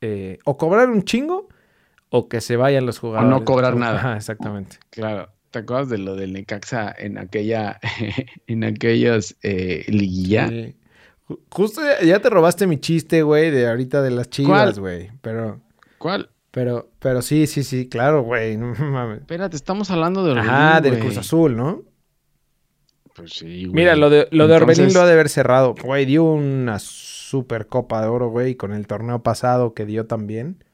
[0.00, 1.48] eh, o cobrar un chingo
[2.10, 3.32] o que se vayan los jugadores.
[3.32, 4.16] O no cobrar nada.
[4.16, 4.78] exactamente.
[4.90, 5.30] Claro.
[5.52, 7.78] ¿Te acuerdas de lo del Necaxa en aquella,
[8.46, 10.50] en aquellos eh, liguilla?
[11.50, 15.10] Justo ya, te robaste mi chiste, güey, de ahorita de las chivas, güey.
[15.20, 15.60] Pero.
[15.98, 16.30] ¿Cuál?
[16.50, 18.56] Pero, pero sí, sí, sí, claro, güey.
[18.58, 19.20] No mames.
[19.20, 20.50] Espérate, estamos hablando de Orbelín.
[20.50, 21.82] Ah, del Cruz Azul, ¿no?
[23.14, 23.74] Pues sí, güey.
[23.74, 25.74] Mira, lo de, lo de Orbelín lo ha de haber cerrado.
[25.74, 30.64] Güey, dio una super copa de oro, güey, con el torneo pasado que dio también.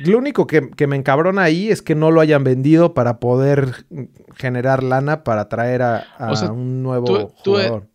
[0.00, 3.84] Lo único que, que, me encabrona ahí es que no lo hayan vendido para poder
[4.36, 6.04] generar lana para traer a,
[6.50, 7.88] un nuevo jugador.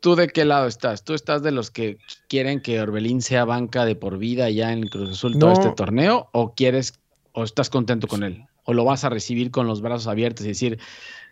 [0.00, 1.02] ¿Tú de qué lado estás?
[1.02, 1.96] ¿Tú estás de los que
[2.28, 6.28] quieren que Orbelín sea banca de por vida ya en Cruz Azul todo este torneo?
[6.32, 7.00] ¿O quieres,
[7.32, 8.44] o estás contento con él?
[8.64, 10.78] ¿O lo vas a recibir con los brazos abiertos y decir,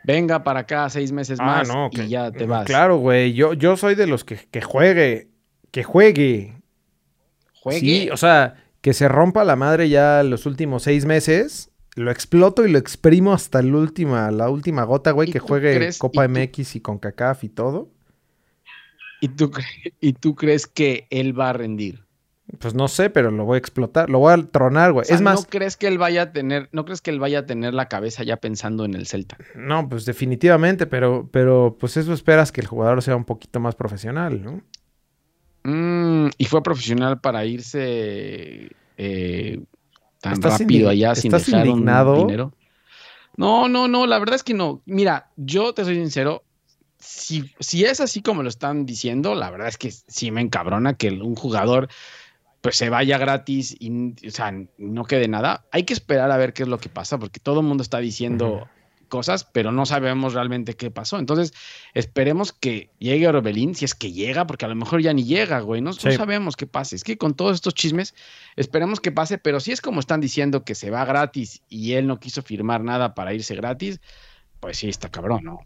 [0.05, 2.65] venga para acá seis meses ah, más y ya te vas?
[2.65, 3.35] Claro, güey.
[3.35, 5.29] Yo, yo soy de los que, que juegue,
[5.71, 6.55] que juegue.
[7.61, 7.79] juegue.
[7.79, 11.71] Sí, o sea, que se rompa la madre ya los últimos seis meses.
[11.95, 15.75] Lo exploto y lo exprimo hasta el última, la última gota, güey, ¿Y que juegue
[15.77, 17.91] crees- Copa y tú- MX y con CACAF y todo.
[19.21, 19.53] ¿Y, tú,
[20.01, 22.05] ¿Y tú crees que él va a rendir?
[22.59, 25.03] Pues no sé, pero lo voy a explotar, lo voy a tronar, güey.
[25.03, 27.21] O sea, es más, ¿no crees que él vaya a tener, no crees que él
[27.21, 29.39] vaya a tener la cabeza ya pensando en el Celta?
[29.55, 33.75] no, pues definitivamente, pero, pero pues eso esperas que el jugador sea un poquito más
[33.75, 34.61] profesional, ¿no?
[35.65, 39.61] Mm, y fue profesional para irse eh,
[40.21, 42.53] tan ¿Estás rápido allá sin estás dejar un dinero.
[43.37, 44.83] No, no, no, la verdad es que no.
[44.87, 46.45] Mira, yo te soy sincero,
[46.99, 50.95] si, si es así como lo están diciendo, la verdad es que sí me encabrona
[50.95, 51.89] que un jugador
[52.61, 55.67] pues se vaya gratis y o sea, no quede nada.
[55.73, 57.99] Hay que esperar a ver qué es lo que pasa, porque todo el mundo está
[57.99, 58.69] diciendo.
[59.13, 61.19] Cosas, pero no sabemos realmente qué pasó.
[61.19, 61.53] Entonces,
[61.93, 65.61] esperemos que llegue Orbelín, si es que llega, porque a lo mejor ya ni llega,
[65.61, 65.83] güey.
[65.83, 66.97] No, sabemos qué pase.
[66.97, 68.15] Es que con todos estos chismes,
[68.57, 72.07] esperemos que pase, pero si es como están diciendo que se va gratis y él
[72.07, 74.01] no quiso firmar nada para irse gratis,
[74.61, 75.59] pues sí, está cabrón, ¿no?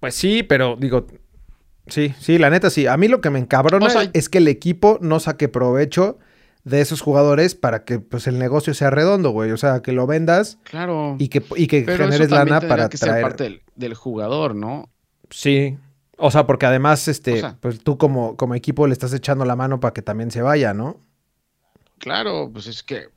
[0.00, 1.06] Pues sí, pero digo,
[1.86, 2.86] sí, sí, la neta sí.
[2.86, 6.18] A mí lo que me encabrona O sea- es que el equipo no saque provecho
[6.64, 9.50] de esos jugadores para que pues el negocio sea redondo, güey.
[9.52, 11.16] O sea, que lo vendas Claro.
[11.18, 13.22] y que, y que pero eso generes también lana para que ser traer.
[13.22, 14.88] parte del, del jugador, ¿no?
[15.30, 15.76] Sí.
[16.16, 19.44] O sea, porque además, este, O sea- pues tú como, como equipo le estás echando
[19.44, 21.00] la mano para que también se vaya, ¿no?
[21.98, 23.08] Claro, pues es que,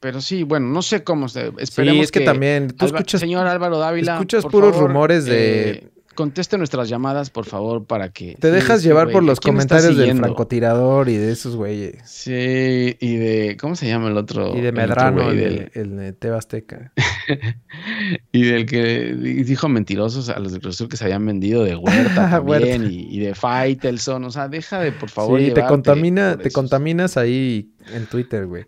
[0.00, 1.52] pero sí, bueno, no sé cómo se.
[1.58, 4.88] Esperemos sí, es que, también tú Alba- escuchas, señor Álvaro Dávila, escuchas por puros favor,
[4.88, 8.34] rumores de- eh, conteste nuestras llamadas, por favor, para que.
[8.40, 11.98] te dejas llevar por ¿a los comentarios del francotirador y de esos güeyes.
[12.04, 13.56] Sí, y de.
[13.60, 14.56] ¿Cómo se llama el otro?
[14.56, 16.92] Y de el Medrano, el, Del- de- el de Tebasteca.
[18.32, 21.62] y del que di- dijo mentirosos a los de Cruz Azul que se habían vendido
[21.64, 22.66] de Huerta Huerta.
[22.66, 24.24] también y, y de Faitelson.
[24.24, 28.64] O sea, deja de, por favor, Sí, te contamina, te contaminas ahí en Twitter, güey.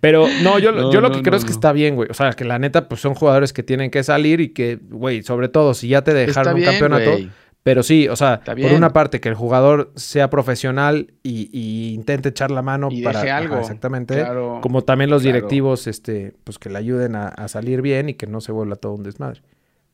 [0.00, 1.54] Pero no, yo, No, yo lo no, que creo no, es que no.
[1.54, 2.08] está bien, güey.
[2.10, 5.22] O sea, que la neta, pues son jugadores que tienen que salir y que, güey,
[5.22, 7.10] sobre todo si ya te Está dejaron un bien, campeonato.
[7.12, 7.30] güey.
[7.62, 12.28] Pero sí, o sea, por una parte, que el jugador sea profesional y, y intente
[12.28, 13.18] echar la mano Y para.
[13.20, 13.58] deje ajá, algo.
[13.58, 14.14] exactamente.
[14.14, 14.60] Claro.
[14.62, 15.34] Como también los claro.
[15.36, 18.76] directivos, este, pues que le ayuden a, a salir bien y que no se vuelva
[18.76, 19.42] todo un desmadre.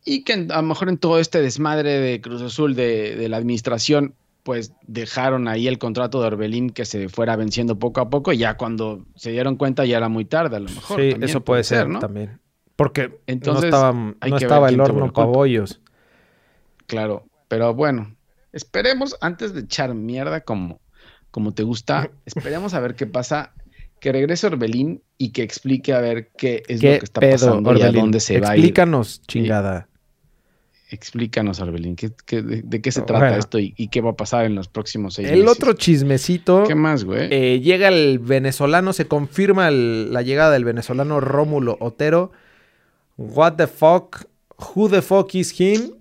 [0.05, 3.39] Y que a lo mejor en todo este desmadre de Cruz Azul, de, de la
[3.39, 8.33] administración, pues dejaron ahí el contrato de Orbelín que se fuera venciendo poco a poco.
[8.33, 11.01] Y ya cuando se dieron cuenta ya era muy tarde, a lo mejor.
[11.01, 11.99] sí, también eso puede ser, ¿no?
[11.99, 12.41] también.
[12.77, 15.81] Porque Entonces, no estaba, no el horno pabollos.
[16.87, 18.17] Claro, pero bueno,
[18.53, 20.81] esperemos antes de echar mierda como,
[21.31, 23.53] como te gusta, esperemos a ver qué pasa.
[24.01, 27.33] Que regrese Orbelín y que explique a ver qué es ¿Qué lo que está pedo,
[27.35, 28.01] pasando y a Orbelín?
[28.01, 28.49] dónde se va.
[28.49, 29.89] Explícanos, chingada.
[30.93, 33.39] Explícanos, Orbelín, ¿qué, qué- de, de qué se trata Bueno.
[33.39, 35.57] esto y, y qué va a pasar en los próximos seis El meses?
[35.57, 36.65] otro chismecito.
[36.67, 37.29] ¿Qué más, güey?
[37.31, 42.31] eh, llega el venezolano, se confirma el- la llegada del venezolano Rómulo Otero.
[43.17, 44.25] What the fuck?
[44.77, 45.93] Who the fuck is him?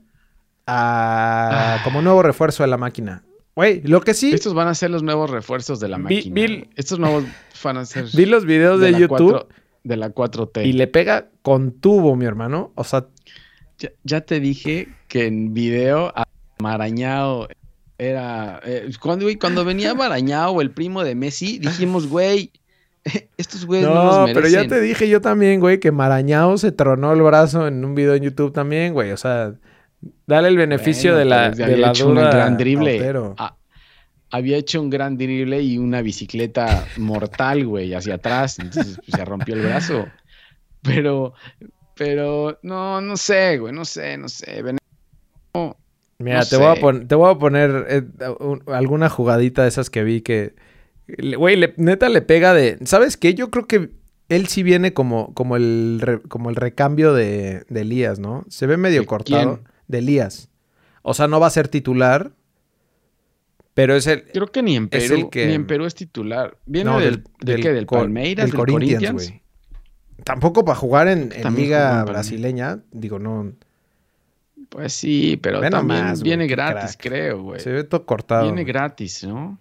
[0.67, 1.82] Ah, Ah.
[1.84, 3.23] como nuevo refuerzo de la máquina.
[3.56, 6.34] Güey, lo que sí, Estos van a ser los nuevos refuerzos de la Vi- máquina.
[6.36, 6.69] vi-.
[6.75, 7.23] Estos nuevos
[7.63, 9.47] van a ser vi los videos de, YouTube 4
[9.84, 10.65] de la 4T.
[10.65, 12.71] y le pega con tubo, mi hermano.
[12.75, 13.08] O sea,
[13.82, 16.13] Ya, ya te dije que en video
[16.60, 17.48] Marañao
[17.98, 18.60] era.
[18.63, 22.52] eh, cuando, cuando venía Marañao, el primo de Messi, dijimos, güey,
[23.38, 24.63] estos güeyes no, no, nos pero merecen.
[24.63, 28.13] ya te dije yo también, güey, que Marañao se tronó el brazo en un video
[28.13, 29.12] en YouTube también, güey.
[29.12, 29.54] O sea,
[30.28, 33.13] dale el beneficio Bueno, de la, pero de había la hecho un gran drible.
[33.38, 33.56] Ah,
[34.30, 38.60] había hecho un gran drible y una bicicleta mortal, güey, hacia atrás.
[38.60, 40.08] Entonces pues, se rompió el brazo.
[40.84, 41.34] Pero,
[42.03, 44.63] pero, no, no sé, güey, no sé, no sé.
[44.63, 44.77] Ven-
[46.17, 48.03] Mira, No te, voy a te voy a poner eh,
[48.39, 50.55] un- alguna jugadita de esas que vi que,
[51.37, 52.79] güey, le- neta le pega de...
[52.85, 53.35] ¿Sabes qué?
[53.35, 53.91] Yo creo que
[54.29, 58.45] él sí viene como, como, el, re- como el recambio de, de Elías, ¿no?
[58.49, 59.57] Se ve medio ¿De cortado.
[59.57, 59.67] quién?
[59.87, 60.49] De Elías.
[61.03, 62.31] O sea, no va a ser titular,
[63.75, 64.23] pero es el...
[64.23, 66.57] Creo que ni en Es Perú, el que- ni en Perú es titular.
[66.65, 67.73] ¿Viene no, del, ¿de qué?
[67.73, 68.45] ¿Del Palmeiras?
[68.45, 69.40] del ¿Del, Corinthians, Corinthians?
[70.23, 72.79] Tampoco para jugar en, en liga brasileña.
[72.91, 73.51] Digo, no...
[74.69, 77.01] Pues sí, pero también viene gratis, crack.
[77.01, 77.60] creo, güey.
[77.60, 78.43] Se ve todo cortado.
[78.43, 79.60] Viene gratis, ¿no?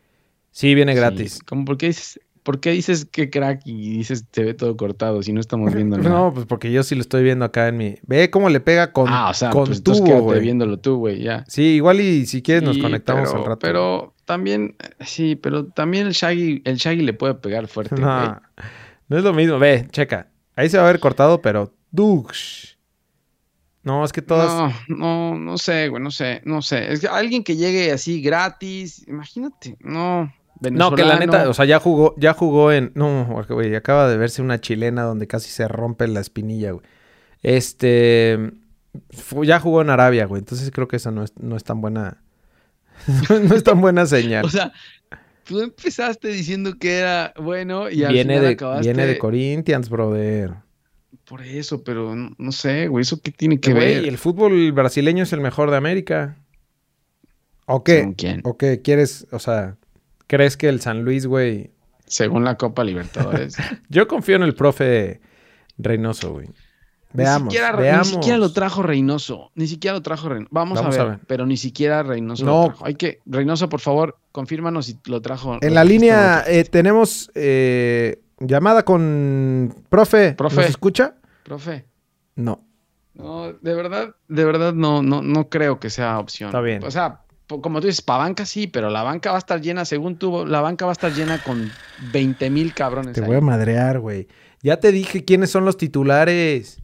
[0.53, 1.41] Sí, viene gratis.
[1.45, 5.23] ¿Cómo, por, qué dices, ¿Por qué dices que crack y dices te ve todo cortado
[5.23, 6.09] si no estamos viendo nada?
[6.09, 7.97] No, pues porque yo sí lo estoy viendo acá en mi.
[8.07, 10.41] Ve cómo le pega con, ah, o sea, con pues tubo, güey.
[10.41, 11.45] viéndolo tú, güey, ya.
[11.49, 13.59] Sí, igual y si quieres nos conectamos pero, al rato.
[13.61, 18.07] Pero también, sí, pero también el Shaggy, el Shaggy le puede pegar fuerte, güey.
[18.07, 18.41] no,
[19.09, 19.59] no es lo mismo.
[19.59, 20.30] Ve, checa.
[20.61, 21.73] Ahí se va a ver cortado, pero.
[21.91, 22.77] Dux.
[23.83, 24.75] No, es que todas.
[24.89, 26.93] No, no, no sé, güey, no sé, no sé.
[26.93, 31.65] Es que alguien que llegue así gratis, imagínate, no, No, que la neta, o sea,
[31.65, 32.93] ya jugó, ya jugó en.
[32.95, 36.85] No, güey, acaba de verse una chilena donde casi se rompe la espinilla, güey.
[37.43, 38.53] Este.
[39.43, 40.41] Ya jugó en Arabia, güey.
[40.41, 42.23] Entonces creo que esa no es, no es tan buena.
[43.31, 44.45] no es tan buena señal.
[44.45, 44.75] o sea,
[45.51, 48.87] tú empezaste diciendo que era bueno y al viene final de, acabaste...
[48.87, 50.55] Viene de Corinthians, brother.
[51.25, 54.05] Por eso, pero no, no sé, güey, ¿eso qué tiene que Güey, ver?
[54.05, 56.37] el fútbol brasileño es el mejor de América.
[57.67, 57.99] ¿O qué?
[57.99, 58.41] ¿Según quién?
[58.45, 58.81] ¿O qué?
[58.81, 59.77] ¿Quieres, o sea,
[60.29, 61.73] crees que el San Luis, güey?
[62.07, 63.57] Según la Copa Libertadores.
[63.89, 65.21] Yo confío en el profe
[65.79, 66.47] Reynoso, güey.
[67.13, 68.07] Veamos, ni siquiera, veamos.
[68.09, 69.51] Ni siquiera lo trajo Reynoso.
[69.55, 70.49] Ni siquiera lo trajo Reynoso.
[70.53, 71.19] Vamos, Vamos a, a ver.
[71.27, 72.63] Pero ni siquiera Reynoso No.
[72.63, 72.87] lo trajo.
[72.87, 75.59] Hay que, Reynoso, por favor, confírmanos si lo trajo.
[75.61, 80.33] En la no línea eh, tenemos eh, llamada con profe.
[80.35, 80.57] Profe.
[80.57, 81.15] ¿Nos escucha?
[81.43, 81.85] Profe.
[82.37, 82.65] No.
[83.15, 86.49] No, de verdad, de verdad no, no, no creo que sea opción.
[86.49, 86.83] Está bien.
[86.85, 89.85] O sea, como tú dices, para banca sí, pero la banca va a estar llena,
[89.85, 91.71] según tú, la banca va a estar llena con
[92.13, 93.15] 20 mil cabrones.
[93.15, 93.27] Te ahí.
[93.27, 94.29] voy a madrear, güey.
[94.63, 96.80] Ya te dije quiénes son los titulares.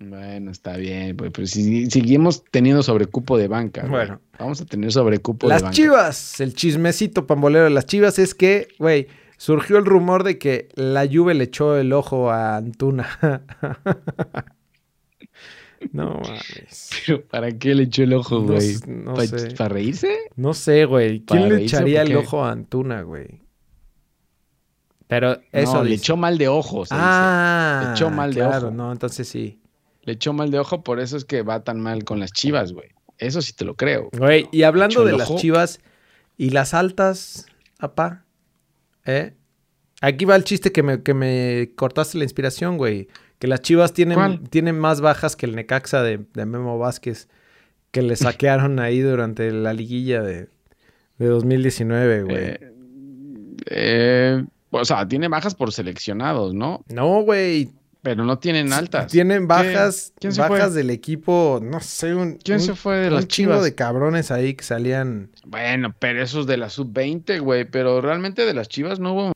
[0.00, 3.82] Bueno, está bien, pues, pero si seguimos teniendo sobrecupo de banca.
[3.82, 3.90] güey.
[3.92, 4.20] Bueno.
[4.38, 5.74] Vamos a tener sobrecupo Las de banca.
[5.76, 9.06] chivas, el chismecito pambolero de las chivas es que, güey,
[9.38, 13.08] surgió el rumor de que la Juve le echó el ojo a Antuna.
[15.92, 16.90] no mames.
[17.06, 18.58] Pero ¿para qué le echó el ojo, No güey?
[18.70, 19.54] s- no ¿Para sé.
[19.68, 20.16] reírse?
[20.36, 21.20] No sé, güey.
[21.20, 23.42] ¿Quién ¿Para le echaría el ojo a Antuna, güey?
[25.06, 26.86] Pero eso no, le echó mal de ojo.
[26.86, 27.04] se dice.
[27.06, 28.76] Ah, Le echó mal de claro, ojo.
[28.76, 29.60] no, entonces sí.
[30.04, 32.72] Le echó mal de ojo, por eso es que va tan mal con las chivas,
[32.72, 32.90] güey.
[33.18, 34.10] Eso sí te lo creo.
[34.16, 35.38] Güey, y hablando de las ojo.
[35.38, 35.80] chivas
[36.36, 37.46] y las altas,
[37.78, 38.24] apá,
[39.04, 39.34] ¿eh?
[40.00, 43.08] Aquí va el chiste que me, que me cortaste la inspiración, güey.
[43.38, 44.48] Que las chivas tienen, ¿Cuál?
[44.50, 47.28] tienen más bajas que el Necaxa de, de Memo Vázquez,
[47.90, 50.48] que le saquearon ahí durante la liguilla de,
[51.18, 52.36] de 2019, güey.
[52.36, 52.72] Eh,
[53.66, 56.84] eh, o sea, tiene bajas por seleccionados, ¿no?
[56.88, 57.70] no, güey.
[58.04, 59.10] Pero no tienen altas.
[59.10, 60.70] Tienen bajas, ¿Quién se bajas fue?
[60.76, 63.64] del equipo, no sé, un, ¿Quién un- se fue de un las chingo chivas?
[63.64, 65.30] de cabrones ahí que salían.
[65.46, 67.64] Bueno, pero esos de la sub-20, güey.
[67.64, 69.32] Pero realmente de las chivas no hubo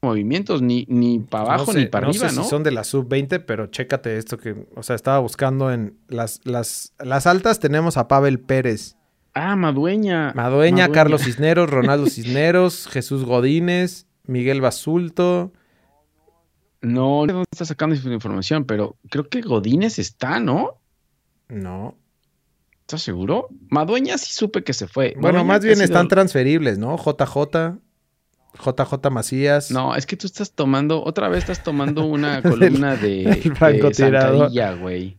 [0.00, 2.44] movimientos, ni, ni para abajo no sé, ni para no arriba, sé ¿no?
[2.44, 6.40] si son de la sub-20, pero chécate esto que, o sea, estaba buscando en las,
[6.44, 8.94] las, las altas tenemos a Pavel Pérez,
[9.34, 10.32] Ah, Madueña.
[10.34, 15.52] Madueña, Carlos Cisneros, Ronaldo Cisneros, Jesús Godínez, Miguel Basulto.
[16.80, 20.80] No, no sé dónde está sacando información, pero creo que Godínez está, ¿no?
[21.48, 21.96] No.
[22.82, 23.48] ¿Estás seguro?
[23.68, 25.14] Madueña sí supe que se fue.
[25.16, 26.96] Bueno, Madueña más bien sido- están transferibles, ¿no?
[26.96, 27.78] JJ,
[28.64, 29.70] JJ Macías.
[29.70, 34.76] No, es que tú estás tomando, otra vez estás tomando una columna de, el de
[34.80, 35.18] güey.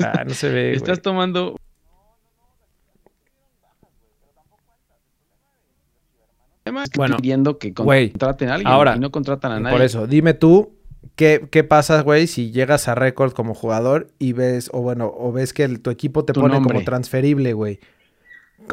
[0.00, 0.72] Ah, no se ve.
[0.74, 1.56] Estás tomando.
[6.68, 9.76] Además, que Bueno, pidiendo que contraten a alguien ahora, y no contratan a nadie.
[9.76, 10.74] Por eso, dime tú,
[11.16, 15.32] ¿qué, qué pasa, güey, si llegas a récord como jugador y ves, o bueno, o
[15.32, 16.74] ves que el- tu equipo te Tu pone nombre.
[16.74, 17.80] como transferible, güey?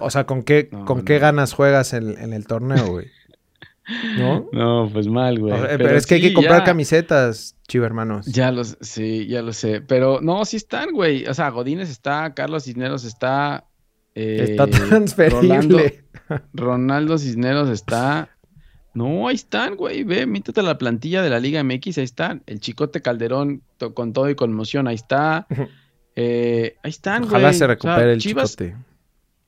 [0.02, 1.06] O sea, ¿con qué, No, con no.
[1.06, 3.08] qué ganas juegas en, en el torneo, güey?
[4.18, 4.48] ¿No?
[4.52, 5.54] No, pues mal, güey.
[5.54, 8.26] O sea, pero, es que hay que comprar ya- camisetas, chivo hermanos.
[8.26, 9.80] Ya los, sí, ya lo sé.
[9.82, 11.26] Pero no, sí están, güey.
[11.28, 13.66] O sea, Godínez está, Carlos Cisneros está.
[14.16, 15.48] Eh, Está transferible.
[15.48, 15.80] Rolando,
[16.54, 18.30] Ronaldo Cisneros está.
[18.94, 20.04] No, ahí están, güey.
[20.04, 22.42] Ve, métete a la plantilla de la Liga MX, ahí están.
[22.46, 25.48] El Chicote Calderón to- con todo y conmoción, ahí está.
[26.16, 27.32] Eh, ahí están, güey.
[27.34, 28.76] Ojalá O se sea, recupere el Chivas, chicote.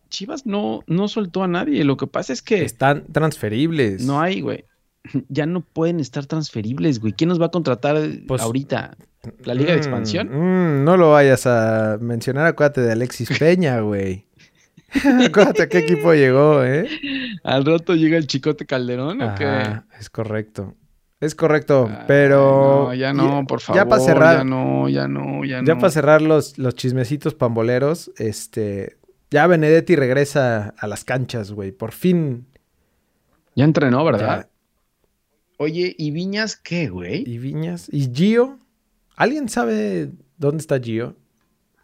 [0.10, 1.84] Chivas no, no soltó a nadie.
[1.86, 4.06] Lo que pasa es que Están transferibles.
[4.06, 4.66] no hay, güey.
[5.30, 7.14] Ya no pueden estar transferibles, güey.
[7.14, 8.98] ¿Quién nos va a contratar Pues, ahorita?
[9.46, 10.28] ¿La Liga de Mm, Expansión?
[10.30, 14.27] mm, no lo vayas a mencionar, acuérdate de Alexis Peña, güey.
[15.26, 16.88] acuérdate a qué equipo llegó, ¿eh?
[17.44, 19.82] Al rato llega el Chicote Calderón, ¿o qué?
[20.00, 20.76] Es correcto.
[21.20, 22.86] Es correcto, Ay, pero...
[22.88, 23.82] no, ya no, por favor.
[23.82, 25.80] Ya para cerrar, Ya no, ya no, ya, ya no.
[25.80, 28.98] para cerrar los, los chismecitos pamboleros, este...
[29.30, 31.74] Ya Benedetti regresa a las canchas, güey.
[31.74, 32.48] Por fin.
[33.56, 34.48] Ya entrenó, ¿verdad?
[34.48, 34.50] ya.
[35.58, 37.24] Oye, ¿y Viñas qué, güey?
[37.28, 37.90] Y Viñas.
[37.92, 38.60] ¿Y Gio?
[39.18, 41.16] ¿Alguien sabe dónde está Gio?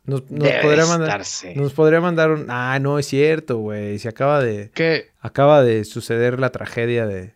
[0.05, 1.21] Nos, nos podría mandar...
[1.21, 1.55] estarse.
[1.55, 2.45] Nos podría mandar un...
[2.49, 3.97] Ah, no, es cierto, güey.
[3.99, 4.69] Se acaba de...
[4.73, 5.11] ¿Qué?
[5.21, 7.33] Acaba de suceder la tragedia de...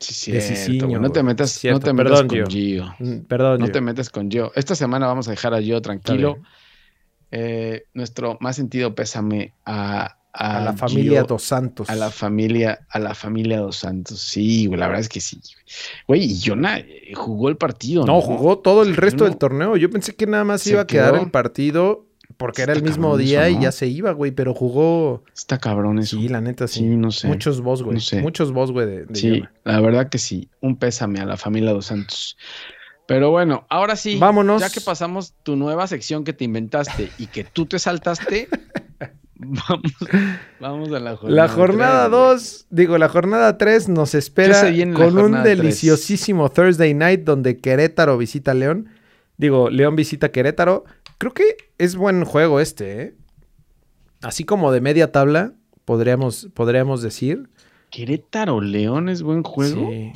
[0.00, 1.00] Sí, De Cicinho, güey.
[1.00, 2.84] No te metas, Cierto, no te metas perdón, con Gio.
[2.86, 2.94] Gio.
[3.00, 3.72] Mm, Perdón, No Gio.
[3.72, 4.52] te metas con Gio.
[4.54, 6.38] Esta semana vamos a dejar a Gio tranquilo.
[7.30, 11.90] Eh, nuestro más sentido pésame a, A la familia Gio, Dos Santos.
[11.90, 14.20] A la familia, a la familia Dos Santos.
[14.20, 15.40] Sí, güey, la verdad es que sí.
[16.06, 18.14] Güey, y Jonah eh, jugó el partido, ¿no?
[18.14, 19.76] No, jugó todo el resto no- del torneo.
[19.76, 21.22] Yo pensé que nada más Se iba a quedar quedó.
[21.24, 22.06] el partido
[22.38, 25.24] porque era el mismo día y ya se iba, güey, pero jugó.
[25.36, 26.16] Está cabrón eso.
[26.16, 26.80] Sí, la neta sí.
[26.80, 27.26] Sí, no sé.
[27.26, 27.94] Muchos boss, güey.
[27.94, 28.22] No sé.
[28.22, 30.48] Muchos boss, güey, de, de Sí, la verdad que sí.
[30.60, 32.38] Un pésame a la familia Dos Santos.
[33.08, 34.18] Pero bueno, ahora sí.
[34.18, 34.60] Vámonos.
[34.60, 38.48] Ya que pasamos tu nueva sección que te inventaste y que tú te saltaste,
[39.34, 39.92] vamos,
[40.60, 41.42] vamos a la jornada.
[41.42, 42.34] La jornada tres, güey.
[42.34, 46.50] 2, digo, la jornada 3 nos espera ¿Qué se viene en la con un deliciosísimo
[46.50, 48.90] Thursday night donde Querétaro visita a León.
[49.38, 50.84] Digo, León visita Querétaro.
[51.16, 51.44] Creo que
[51.78, 53.14] es buen juego este, ¿eh?
[54.20, 55.52] Así como de media tabla,
[55.84, 57.48] podríamos, podríamos decir.
[57.90, 59.88] Querétaro León es buen juego.
[59.90, 60.12] Sí.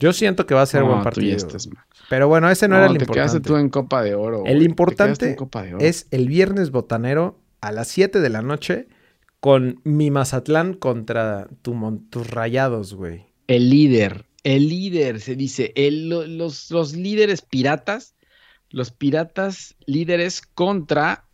[0.00, 1.36] Yo siento que va a ser No, buen partido.
[1.36, 1.68] estás.
[2.08, 3.48] Pero bueno, ese no, era el te quedaste importante.
[3.48, 4.44] tú en Copa de Oro.
[4.46, 5.84] El Te importante quedaste en Copa de Oro.
[5.84, 8.86] Es el viernes botanero a las 7 de la noche
[9.40, 11.74] con mi Mazatlán contra tu
[12.10, 13.26] tus rayados, güey.
[13.48, 15.72] El líder, el líder, se dice.
[15.74, 18.14] El- lo- los, los líderes piratas,
[18.70, 21.24] los piratas líderes contra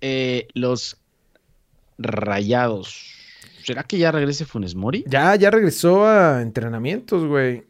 [0.00, 0.98] eh, los
[1.98, 3.12] rayados.
[3.64, 5.04] ¿Será que ya regrese Funes Mori?
[5.08, 7.64] Ya, ya regresó a entrenamientos, güey.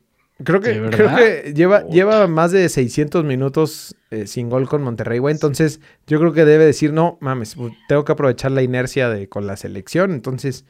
[0.44, 4.82] Creo que, ¿De creo que lleva, lleva más de 600 minutos eh, sin gol con
[4.82, 5.32] Monterrey, güey.
[5.32, 7.57] Entonces, yo creo que debe decir, no, mames,
[7.88, 10.12] tengo que aprovechar la inercia de con la selección.
[10.12, 10.66] Entonces,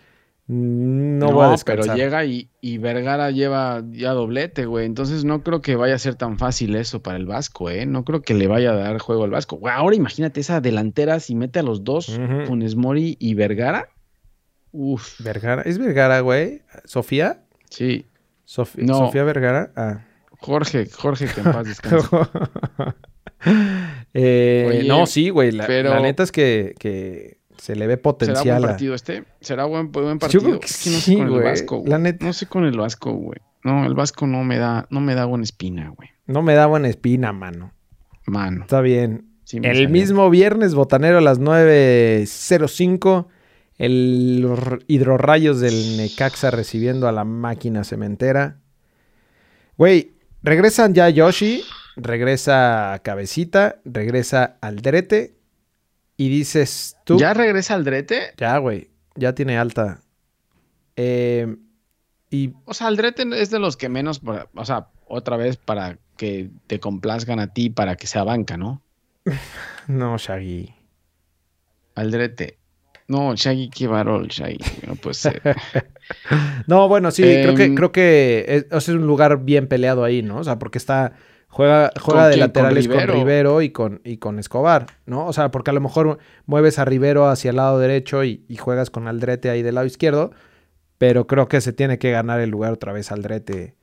[0.48, 1.96] mm, no, voy a pero descansar.
[1.96, 4.86] llega y, y Vergara lleva ya doblete, güey.
[4.86, 7.86] Entonces no creo que vaya a ser tan fácil eso para el Vasco, ¿eh?
[7.86, 9.56] No creo que le vaya a dar juego al Vasco.
[9.56, 12.18] Güey, ahora imagínate esa delantera si mete a los dos.
[12.46, 13.88] Funes Mori y Vergara.
[14.72, 16.62] Uf, Vergara, ¿es Vergara, güey?
[16.84, 17.42] ¿Sofía?
[17.70, 18.04] sí.
[18.46, 18.98] Sof- No.
[18.98, 19.72] ¿Sofía Vergara?
[19.74, 20.04] Ah.
[20.38, 22.06] Jorge, Jorge, que en paz descanse.
[24.14, 25.50] Eh, no, sí, güey.
[25.52, 28.44] La, pero- la neta es que, que se le ve ¿Será potencial.
[28.60, 29.24] buen a- partido este?
[29.40, 30.42] ¿Será buen, buen Yo partido?
[30.42, 31.42] creo que Es que no sé con el.
[31.42, 31.76] Vasco.
[31.78, 31.90] güey.
[31.90, 32.24] La neta.
[32.26, 33.40] No sé con el Vasco, güey.
[33.64, 36.08] No, el Vasco no me da, no me da buena espina, güey.
[36.26, 37.72] No me da buena espina, mano.
[38.26, 38.62] Mano.
[38.62, 39.26] Está bien.
[39.44, 39.88] sí El salió.
[39.88, 43.26] mismo viernes, botanero a las 9.05.
[43.78, 44.46] El
[44.86, 48.58] hidrorrayos del Necaxa recibiendo a la máquina cementera.
[49.76, 50.12] Güey,
[50.42, 51.62] regresan ya Yoshi,
[51.96, 55.35] regresa Cabecita, regresa Aldrete.
[56.16, 57.18] Y dices tú.
[57.18, 58.32] ¿Ya regresa al drete?
[58.36, 58.90] Ya, güey.
[59.14, 60.00] Ya tiene alta.
[60.96, 61.56] Eh,
[62.30, 64.20] y O sea, Aldrete es de los que menos,
[64.54, 68.82] o sea, otra vez para que te complazcan a ti, para que sea banca, ¿no?
[69.88, 70.74] no, Shaggy.
[71.94, 72.58] Aldrete.
[73.08, 74.58] No, Shaggy, qué varón, Shaggy.
[74.86, 75.42] No puede ser.
[76.68, 80.22] No, bueno, sí, creo que, Em, creo que es, es un lugar bien peleado ahí,
[80.22, 80.38] ¿no?
[80.38, 81.14] O sea, porque está.
[81.56, 83.14] Juega, juega ¿Con de laterales con Rivero?
[83.14, 85.26] Rivero, y, con, y con Escobar, ¿no?
[85.26, 88.56] O sea, porque a lo mejor mueves a Rivero hacia el lado derecho y, y
[88.56, 90.32] juegas con Aldrete ahí del lado izquierdo.
[90.98, 93.74] Pero creo que se tiene que ganar el lugar otra vez Aldrete.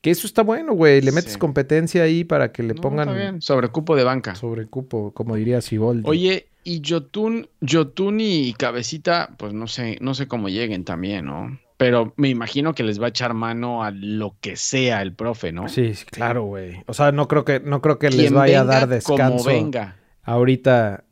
[0.00, 1.00] Que eso está bueno, güey.
[1.00, 1.38] Le metes Sí.
[1.38, 3.42] competencia ahí para que le No, pongan está bien.
[3.42, 4.34] Sobre cupo de banca.
[4.34, 6.02] sobre cupo, como diría Siboldi.
[6.08, 11.58] Oye, y Jotun, Jotun y Cabecita, pues no sé, no sé cómo lleguen también, ¿no?
[11.78, 15.52] Pero me imagino que les va a echar mano a lo que sea el profe,
[15.52, 15.68] ¿no?
[15.68, 16.82] Sí, claro, güey.
[16.86, 19.38] O sea, no creo que, no creo que les vaya a dar descanso.
[19.38, 19.96] Como venga.
[20.24, 21.04] ahorita,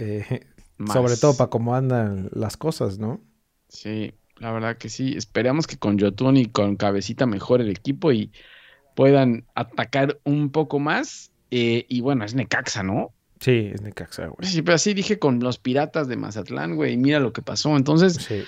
[0.00, 0.46] eh,
[0.92, 3.20] sobre todo para cómo andan las cosas, ¿no?
[3.68, 5.14] Sí, la verdad que sí.
[5.16, 8.32] Esperamos que con Jotun y con Cabecita mejore el equipo y
[8.96, 11.30] puedan atacar un poco más.
[11.52, 13.12] Eh, y bueno, es Necaxa, ¿no?
[13.38, 14.48] Sí, es Necaxa, güey.
[14.48, 16.96] Sí, pero así dije con los piratas de Mazatlán, güey.
[16.96, 17.76] Mira lo que pasó.
[17.76, 18.42] Entonces, Sí.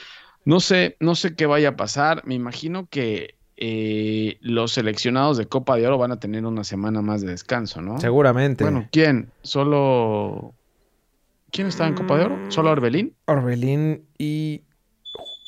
[0.45, 2.23] No sé, no sé qué vaya a pasar.
[2.27, 7.01] Me imagino que eh, los seleccionados de Copa de Oro van a tener una semana
[7.01, 8.01] más de descanso, ¿no?
[8.01, 8.65] Seguramente.
[8.65, 9.31] Bueno, ¿quién?
[9.43, 10.55] Solo.
[11.51, 12.51] ¿Quién estaba en Copa de Oro?
[12.51, 13.15] ¿Solo Orbelín?
[13.27, 14.63] Orbelín y...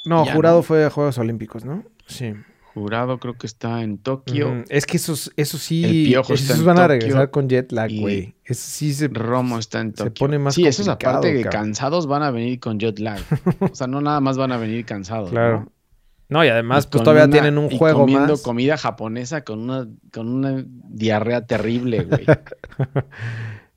[0.05, 0.63] No, Ya, Jurado ¿no?
[0.63, 1.83] fue a Juegos Olímpicos, ¿no?
[2.07, 2.35] Sí.
[2.75, 4.53] Jurado creo que está en Tokio.
[4.53, 5.85] Mm, es que esos, esos sí...
[5.85, 8.35] El Piojo está esos en van a regresar con jet lag, güey.
[8.45, 9.09] Esos sí se...
[9.09, 10.15] Romo está en se Tokio.
[10.15, 11.63] pone más sí, esos complicado, aparte que cabrón.
[11.63, 13.21] cansados van a venir con jet lag.
[13.61, 15.31] o sea, no nada más van a venir cansados.
[15.31, 15.61] Claro.
[15.61, 15.73] ¿no?
[16.31, 18.43] No, y además, Y pues todavía una- tienen un y juego comiendo más.
[18.43, 22.25] comida japonesa con una, con una diarrea terrible, güey.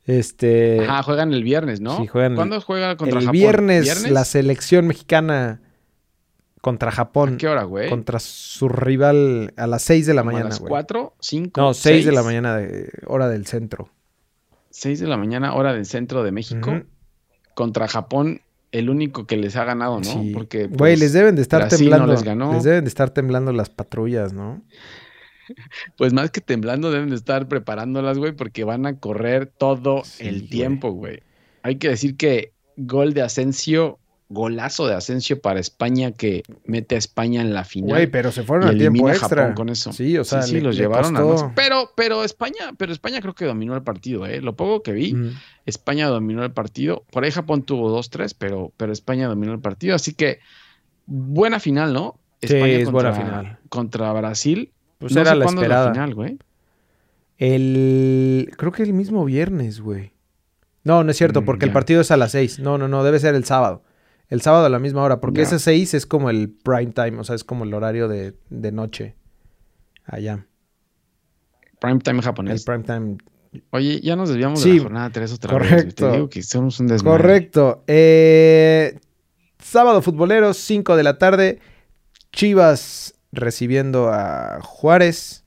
[0.05, 0.79] Este...
[0.85, 1.97] Ajá, juegan el viernes, ¿no?
[1.97, 3.33] Sí, juegan ¿Cuándo juega contra el Japón?
[3.39, 5.59] viernes, la selección mexicana
[6.67, 7.35] contra Japón.
[7.35, 7.89] ¿A qué hora, güey?
[7.89, 10.69] Contra su rival a las 6 de la ¿Como mañana, ¿A las güey.
[10.69, 11.13] 4?
[11.19, 11.61] 5?
[11.61, 13.89] No, 6 de la mañana de hora del centro.
[14.71, 16.81] 6 de la mañana, hora del centro de México.
[17.55, 18.41] Contra Japón,
[18.71, 20.03] el único que les ha ganado, ¿no?
[20.03, 20.31] Sí.
[20.33, 20.65] Porque.
[20.67, 22.13] Güey, pues, les deben de estar Brasil no temblando.
[22.13, 22.61] les ganó.
[22.61, 24.61] deben de estar temblando las patrullas, ¿no?
[25.97, 30.27] Pues más que temblando, deben de estar preparándolas, güey, porque van a correr todo Sí,
[30.27, 30.49] el güey.
[30.49, 31.21] tiempo, güey.
[31.63, 33.97] Hay que decir que gol de Asensio
[34.29, 37.91] golazo de Asensio para España que mete a España en la final.
[37.91, 39.43] Güey, pero se fueron al tiempo extra.
[39.43, 39.93] Japón con eso.
[39.93, 43.75] Sí, o sea, sí, los llevaron a Pero, pero España, pero España creo que dominó
[43.75, 44.41] el partido, ¿eh?
[44.41, 45.15] Lo poco que vi,
[45.65, 47.05] España dominó el partido.
[47.11, 49.95] Por ahí Japón tuvo 2-3, pero, pero España dominó el partido.
[49.95, 50.39] Así que
[51.05, 52.19] buena final, ¿no?
[52.41, 53.57] España sí, es contra, buena final.
[53.69, 54.71] Contra Brasil.
[54.99, 55.93] Pues era la esperada.
[55.93, 56.37] final, güey?
[57.37, 58.51] El.
[58.57, 60.11] Creo que el mismo viernes, güey.
[60.83, 62.59] No, no es cierto, mm, porque el partido es a las 6.
[62.59, 63.83] No, no, no, debe ser el sábado.
[64.29, 67.23] El sábado a la misma hora, porque ese 6 es como el prime time, o
[67.23, 68.33] sea, es como el horario de,
[68.71, 69.15] noche
[70.05, 70.45] allá.
[71.79, 72.59] Prime time japonés.
[72.59, 73.17] El prime time.
[73.69, 75.95] Oye, ya nos desviamos de la jornada 3 otra correcto, vez.
[75.95, 77.17] Te digo que somos un desmadre.
[77.17, 77.83] Correcto.
[77.87, 78.99] Eh,
[79.59, 81.59] sábado futbolero, 5 de la tarde.
[82.33, 85.45] Chivas recibiendo a Juárez.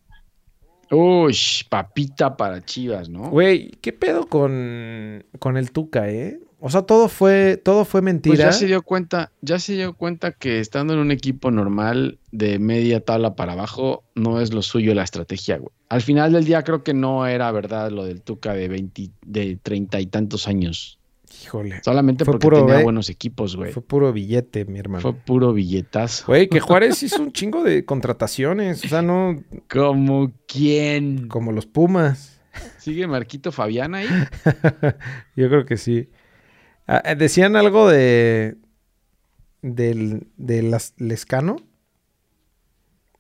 [0.91, 1.37] Uy,
[1.69, 3.31] papita para Chivas, ¿no?
[3.31, 6.41] Güey, ¿qué pedo con, con el Tuca, eh?
[6.61, 8.35] O sea, todo fue, todo fue mentira.
[8.35, 12.19] Pues ya se dio cuenta, ya se dio cuenta que estando en un equipo normal
[12.33, 15.73] de media tabla para abajo, no es lo suyo la estrategia, güey.
[15.89, 19.59] Al final del día creo que no era verdad lo del Tuca de 20, de
[19.63, 21.01] treinta y tantos años.
[21.43, 21.81] Híjole.
[21.83, 23.73] Solamente porque tenía buenos equipos, güey.
[23.73, 25.01] Fue puro billete, mi hermano.
[25.01, 26.25] Fue puro billetazo.
[26.27, 28.85] Güey, que Juárez hizo un chingo de contrataciones.
[28.85, 29.43] O sea, no.
[29.71, 31.29] ¿Como quién?
[31.29, 32.41] Como los Pumas.
[32.79, 34.09] ¿Sigue Marquito Fabián ahí?
[35.37, 36.09] Yo creo que sí.
[36.93, 38.57] Ah, eh, decían algo de.
[39.63, 40.27] del.
[40.37, 41.59] de las, Lescano.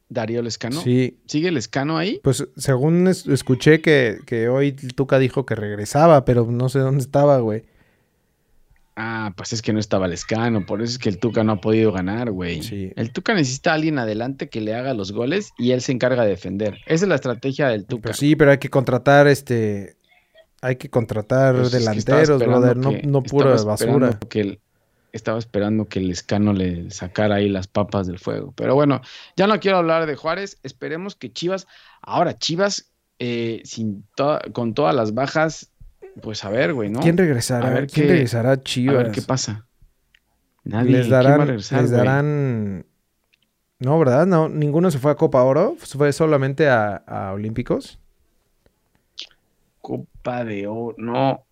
[0.08, 0.80] Darío Lescano.
[0.82, 1.20] Sí.
[1.26, 2.20] ¿Sigue Lescano ahí?
[2.24, 7.38] Pues según escuché que, que hoy Tuca dijo que regresaba, pero no sé dónde estaba,
[7.38, 7.62] güey.
[8.96, 11.60] Ah, pues es que no estaba Lescano, por eso es que el Tuca no ha
[11.60, 12.64] podido ganar, güey.
[12.64, 12.92] Sí.
[12.96, 16.24] El Tuca necesita a alguien adelante que le haga los goles y él se encarga
[16.24, 16.78] de defender.
[16.86, 18.08] Esa es la estrategia del Tuca.
[18.08, 19.99] Pues sí, pero hay que contratar este
[20.60, 24.18] hay que contratar pues delanteros, brother, no, no pura basura.
[24.28, 24.60] Que
[25.12, 28.52] estaba esperando que el escano le sacara ahí las papas del fuego.
[28.56, 29.00] Pero bueno,
[29.36, 30.58] ya no quiero hablar de Juárez.
[30.62, 31.66] Esperemos que Chivas,
[32.02, 34.04] ahora Chivas, eh, sin
[34.52, 35.72] con todas las bajas,
[36.22, 37.00] pues a ver, güey, ¿no?
[37.00, 37.68] ¿Quién regresará?
[37.68, 38.94] A ver ¿Quién regresará a Chivas?
[38.94, 39.66] A ver qué pasa.
[40.64, 40.92] Nadie.
[40.92, 42.86] Les darán, les darán.
[43.78, 44.26] No, ¿verdad?
[44.26, 45.74] No, ninguno se fue a Copa Oro.
[45.78, 47.98] Fue solamente a, a Olímpicos.
[49.80, 51.44] Copa de Oro, no.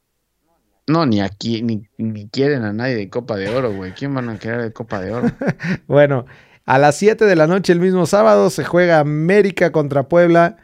[0.87, 3.93] No, ni aquí, ni, ni quieren a nadie de Copa de Oro, güey.
[3.93, 5.29] ¿Quién van a querer de Copa de Oro?
[5.87, 6.25] bueno,
[6.65, 10.57] a las 7 de la noche el mismo sábado se juega América contra Puebla.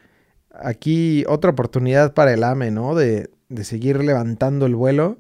[0.51, 2.95] Aquí otra oportunidad para el AME, ¿no?
[2.95, 5.19] De, de seguir levantando el vuelo.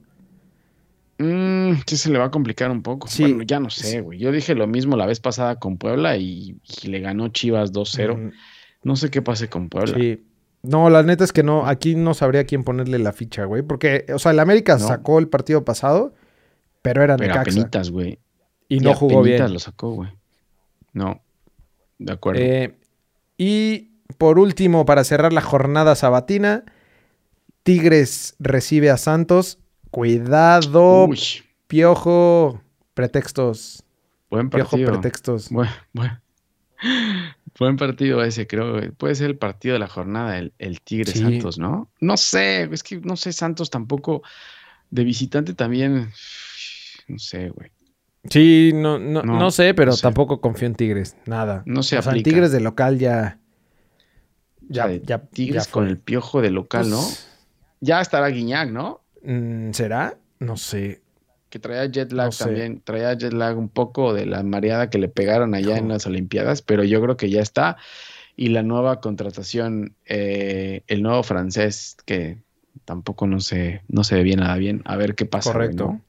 [1.18, 3.06] Mm, sí, se le va a complicar un poco.
[3.08, 3.22] Sí.
[3.22, 4.18] Bueno, ya no sé, güey.
[4.18, 8.32] Yo dije lo mismo la vez pasada con Puebla y, le ganó Chivas 2-0.
[8.82, 9.94] No sé qué pase con Puebla.
[9.94, 10.24] Sí.
[10.64, 13.62] No, la neta es que no, aquí no sabría quién ponerle la ficha, güey.
[13.62, 16.14] Porque, o sea, el América sacó el partido pasado,
[16.80, 18.18] pero era pero Apenitas, güey.
[18.68, 19.52] Y, no jugó bien.
[19.52, 20.10] lo sacó, güey.
[20.94, 21.20] No,
[21.98, 22.40] de acuerdo.
[22.40, 22.78] Eh,
[23.36, 26.64] y por último, para cerrar la jornada sabatina,
[27.62, 29.58] Tigres recibe a Santos.
[29.90, 31.08] Cuidado,
[31.66, 32.62] Piojo,
[32.94, 33.84] pretextos.
[34.30, 34.78] Buen partido.
[34.78, 35.50] Piojo, pretextos.
[35.50, 36.20] Bueno, bueno.
[37.58, 38.92] Buen partido ese, creo.
[38.94, 41.88] Puede ser el partido de la jornada, el, Tigre Santos, ¿no?
[42.00, 44.22] No sé, es que no sé, Santos tampoco.
[44.90, 46.10] De visitante también.
[47.08, 47.70] No sé, güey.
[48.30, 51.16] Sí, no, no, no, sé, pero tampoco confío en Tigres.
[51.26, 51.62] Nada.
[51.66, 53.38] No se o sea, Tigres de local ya.
[54.68, 55.18] Ya, ya.
[55.18, 57.02] Tigres con el piojo de local, ¿no?
[57.02, 57.28] Pues
[57.80, 59.02] ya estará Guiñac, ¿no?
[59.22, 60.16] Mm, ¿Será?
[60.38, 61.03] No sé
[61.54, 65.06] que traía jet lag también, traía jet lag un poco de la mareada que le
[65.06, 67.76] pegaron allá en las Olimpiadas, pero yo creo que ya está.
[68.34, 72.38] Y la nueva contratación, eh, el nuevo francés, que
[72.84, 75.52] tampoco no se, no se ve bien nada bien, a ver qué pasa.
[75.52, 76.00] Correcto.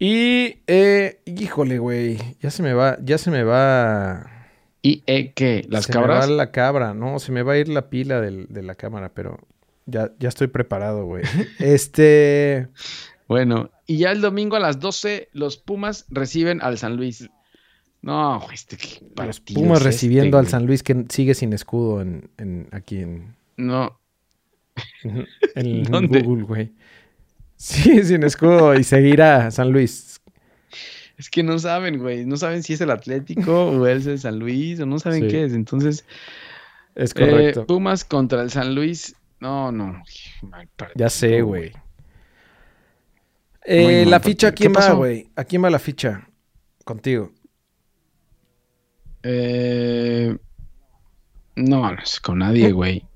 [0.00, 4.48] Y, eh, híjole, güey, ya se me va, ya se me va.
[4.82, 5.64] ¿Y eh, qué?
[5.68, 6.26] ¿Las se cabras?
[6.26, 9.12] Me va la cabra, no, se me va a ir la pila de la cámara,
[9.14, 9.38] pero
[9.86, 11.22] ya, ya estoy preparado, güey.
[11.60, 12.66] este.
[13.32, 17.30] Bueno, y ya el domingo a las 12 los Pumas reciben al San Luis.
[18.02, 18.76] No, este
[19.16, 23.34] Los Pumas este, recibiendo al San Luis que sigue sin escudo en, en aquí en...
[23.56, 23.98] No.
[25.54, 25.84] En,
[26.24, 26.72] Google, güey.
[27.56, 30.20] Sigue sin escudo y seguirá San Luis.
[31.16, 32.26] Es que no saben, güey.
[32.26, 35.44] No saben si es el Atlético o es el San Luis o no saben qué
[35.44, 35.54] es.
[35.54, 36.04] Entonces...
[36.94, 37.62] Es correcto.
[37.62, 39.16] Eh, Pumas contra el San Luis.
[39.40, 40.02] No, no.
[40.96, 41.72] Ya sé, güey.
[43.64, 45.30] Eh, la ficha, ¿a quién va, güey?
[45.36, 46.28] ¿A quién va la ficha?
[46.84, 47.32] Contigo.
[49.22, 50.36] Eh,
[51.56, 53.06] no, no sé, con nadie, güey.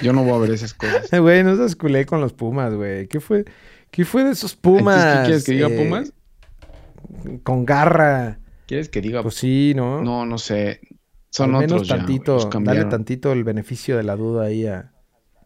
[0.00, 1.10] Yo no voy a ver esas cosas.
[1.20, 3.08] Güey, no seas culé con los Pumas, güey.
[3.08, 3.44] ¿Qué fue?
[3.90, 5.04] ¿Qué fue de esos Pumas?
[5.04, 6.12] ¿Qué quieres que diga eh, Pumas?
[7.42, 8.38] con garra.
[8.66, 9.22] ¿Quieres que diga?
[9.22, 10.02] Pues sí, ¿no?
[10.02, 10.80] No, no sé.
[11.30, 14.66] Son Al otros menos ya, tantito, los dale tantito el beneficio de la duda ahí
[14.66, 14.92] a,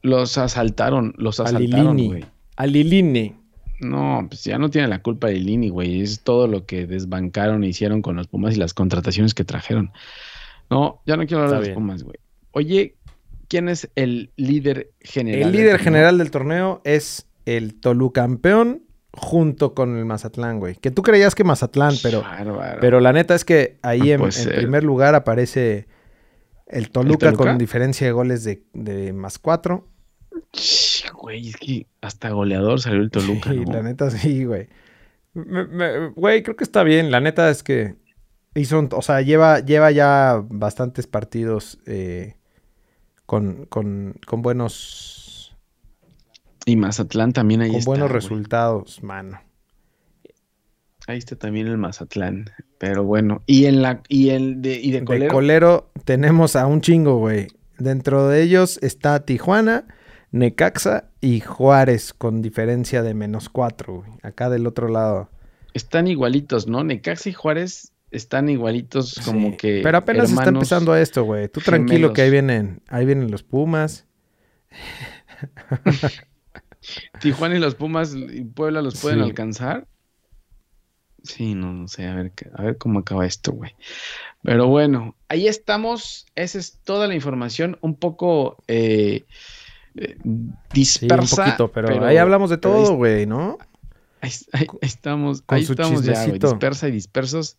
[0.02, 2.08] Los asaltaron, los a asaltaron, Lilini.
[2.08, 2.24] güey.
[2.56, 3.36] A Lilini.
[3.80, 6.00] No, pues ya no tiene la culpa Lilini, güey.
[6.00, 9.92] Es todo lo que desbancaron e hicieron con los Pumas y las contrataciones que trajeron.
[10.70, 11.74] No, ya no quiero hablar Está de los.
[11.74, 12.16] Pumas, güey.
[12.52, 12.96] Oye,
[13.48, 15.40] ¿quién es el líder general?
[15.40, 15.84] El del líder torneo?
[15.84, 20.76] general del torneo es el Tolucampeón junto con el Mazatlán, güey.
[20.76, 22.78] Que tú creías que Mazatlán, pero, Bárbaro.
[22.80, 24.20] pero la neta es que ahí en,
[24.56, 25.86] primer lugar aparece
[26.66, 27.44] el Toluca, Toluca?
[27.44, 29.88] con diferencia de goles de, de más cuatro.
[31.14, 33.72] Güey, es que hasta goleador salió el Toluca, Sí, ¿no?
[33.72, 34.68] la neta sí, güey.
[35.34, 37.10] Me- me- Güey, creo que está bien.
[37.10, 37.94] La neta es que
[38.54, 42.36] hizo, o sea, lleva, lleva ya bastantes partidos eh,
[43.26, 45.54] con, con, con buenos,
[46.64, 47.90] Y Mazatlán también ahí con está.
[47.90, 48.14] buenos güey.
[48.20, 49.40] resultados, mano.
[51.06, 52.50] Ahí está también el Mazatlán.
[52.78, 53.42] Pero bueno.
[53.46, 55.32] Y en la, y el de, y de De colero.
[55.32, 57.48] colero tenemos a un chingo, güey.
[57.78, 59.86] Dentro de ellos está Tijuana,
[60.38, 64.12] Necaxa y Juárez con diferencia de menos cuatro, güey.
[64.22, 65.30] Acá del otro lado.
[65.74, 66.84] Están igualitos, ¿no?
[66.84, 69.80] Necaxa y Juárez están igualitos como que.
[69.82, 71.48] Pero apenas está empezando esto, güey.
[71.48, 74.06] Tú tranquilo que ahí vienen, ahí vienen los Pumas.
[77.20, 79.24] Tijuana y los Pumas y Puebla los pueden Sí.
[79.24, 79.86] alcanzar.
[81.24, 83.72] Sí, no, no sé, a ver, a ver cómo acaba esto, güey.
[84.42, 86.26] Pero bueno, ahí estamos.
[86.36, 89.24] Esa es toda la información, un poco eh,
[89.96, 91.44] eh, Sí, un dispersa.
[91.44, 93.58] poquito, pero, ahí hablamos de todo, güey, ¿no?
[94.20, 97.56] Ahí, ahí- ahí estamos, Con ahí estamos ya, dispersa y dispersos.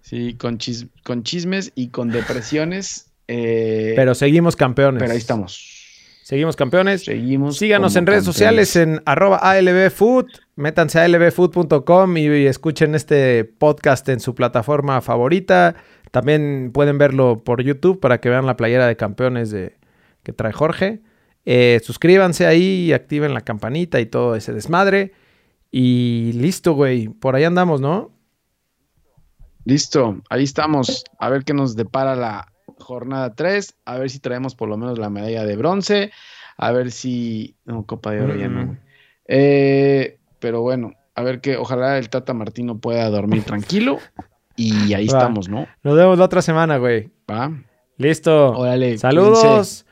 [0.00, 3.10] Sí, con, chis- con chismes y con depresiones.
[3.28, 5.00] eh, Pero seguimos campeones.
[5.00, 5.78] pero ahí estamos.
[6.24, 7.04] Seguimos campeones.
[7.04, 7.58] Seguimos.
[7.58, 8.68] Síganos en redes campeones.
[8.70, 10.26] sociales en arroba ALBfood.
[10.56, 15.74] Métanse a albfood.com y, y escuchen este podcast en su plataforma favorita.
[16.10, 19.76] También pueden verlo por YouTube para que vean la playera de campeones de,
[20.22, 21.00] que trae Jorge.
[21.44, 25.12] Eh, suscríbanse ahí y activen la campanita y todo ese desmadre.
[25.70, 27.08] Y listo, güey.
[27.08, 28.10] Por ahí andamos, ¿no?
[29.64, 31.04] Listo, ahí estamos.
[31.18, 33.76] A ver qué nos depara la jornada 3.
[33.84, 36.12] A ver si traemos por lo menos la medalla de bronce.
[36.56, 37.56] A ver si.
[37.64, 38.66] No, Copa de Oro ya no.
[38.66, 38.78] Mm.
[39.26, 43.98] Eh, pero bueno, a ver que ojalá el Tata Martino pueda dormir tranquilo.
[44.56, 45.18] Y ahí Va.
[45.18, 45.66] estamos, ¿no?
[45.82, 47.10] Nos vemos la otra semana, güey.
[47.30, 47.50] Va.
[47.96, 48.50] Listo.
[48.52, 48.98] Órale.
[48.98, 49.40] Saludos.
[49.40, 49.91] cuídense.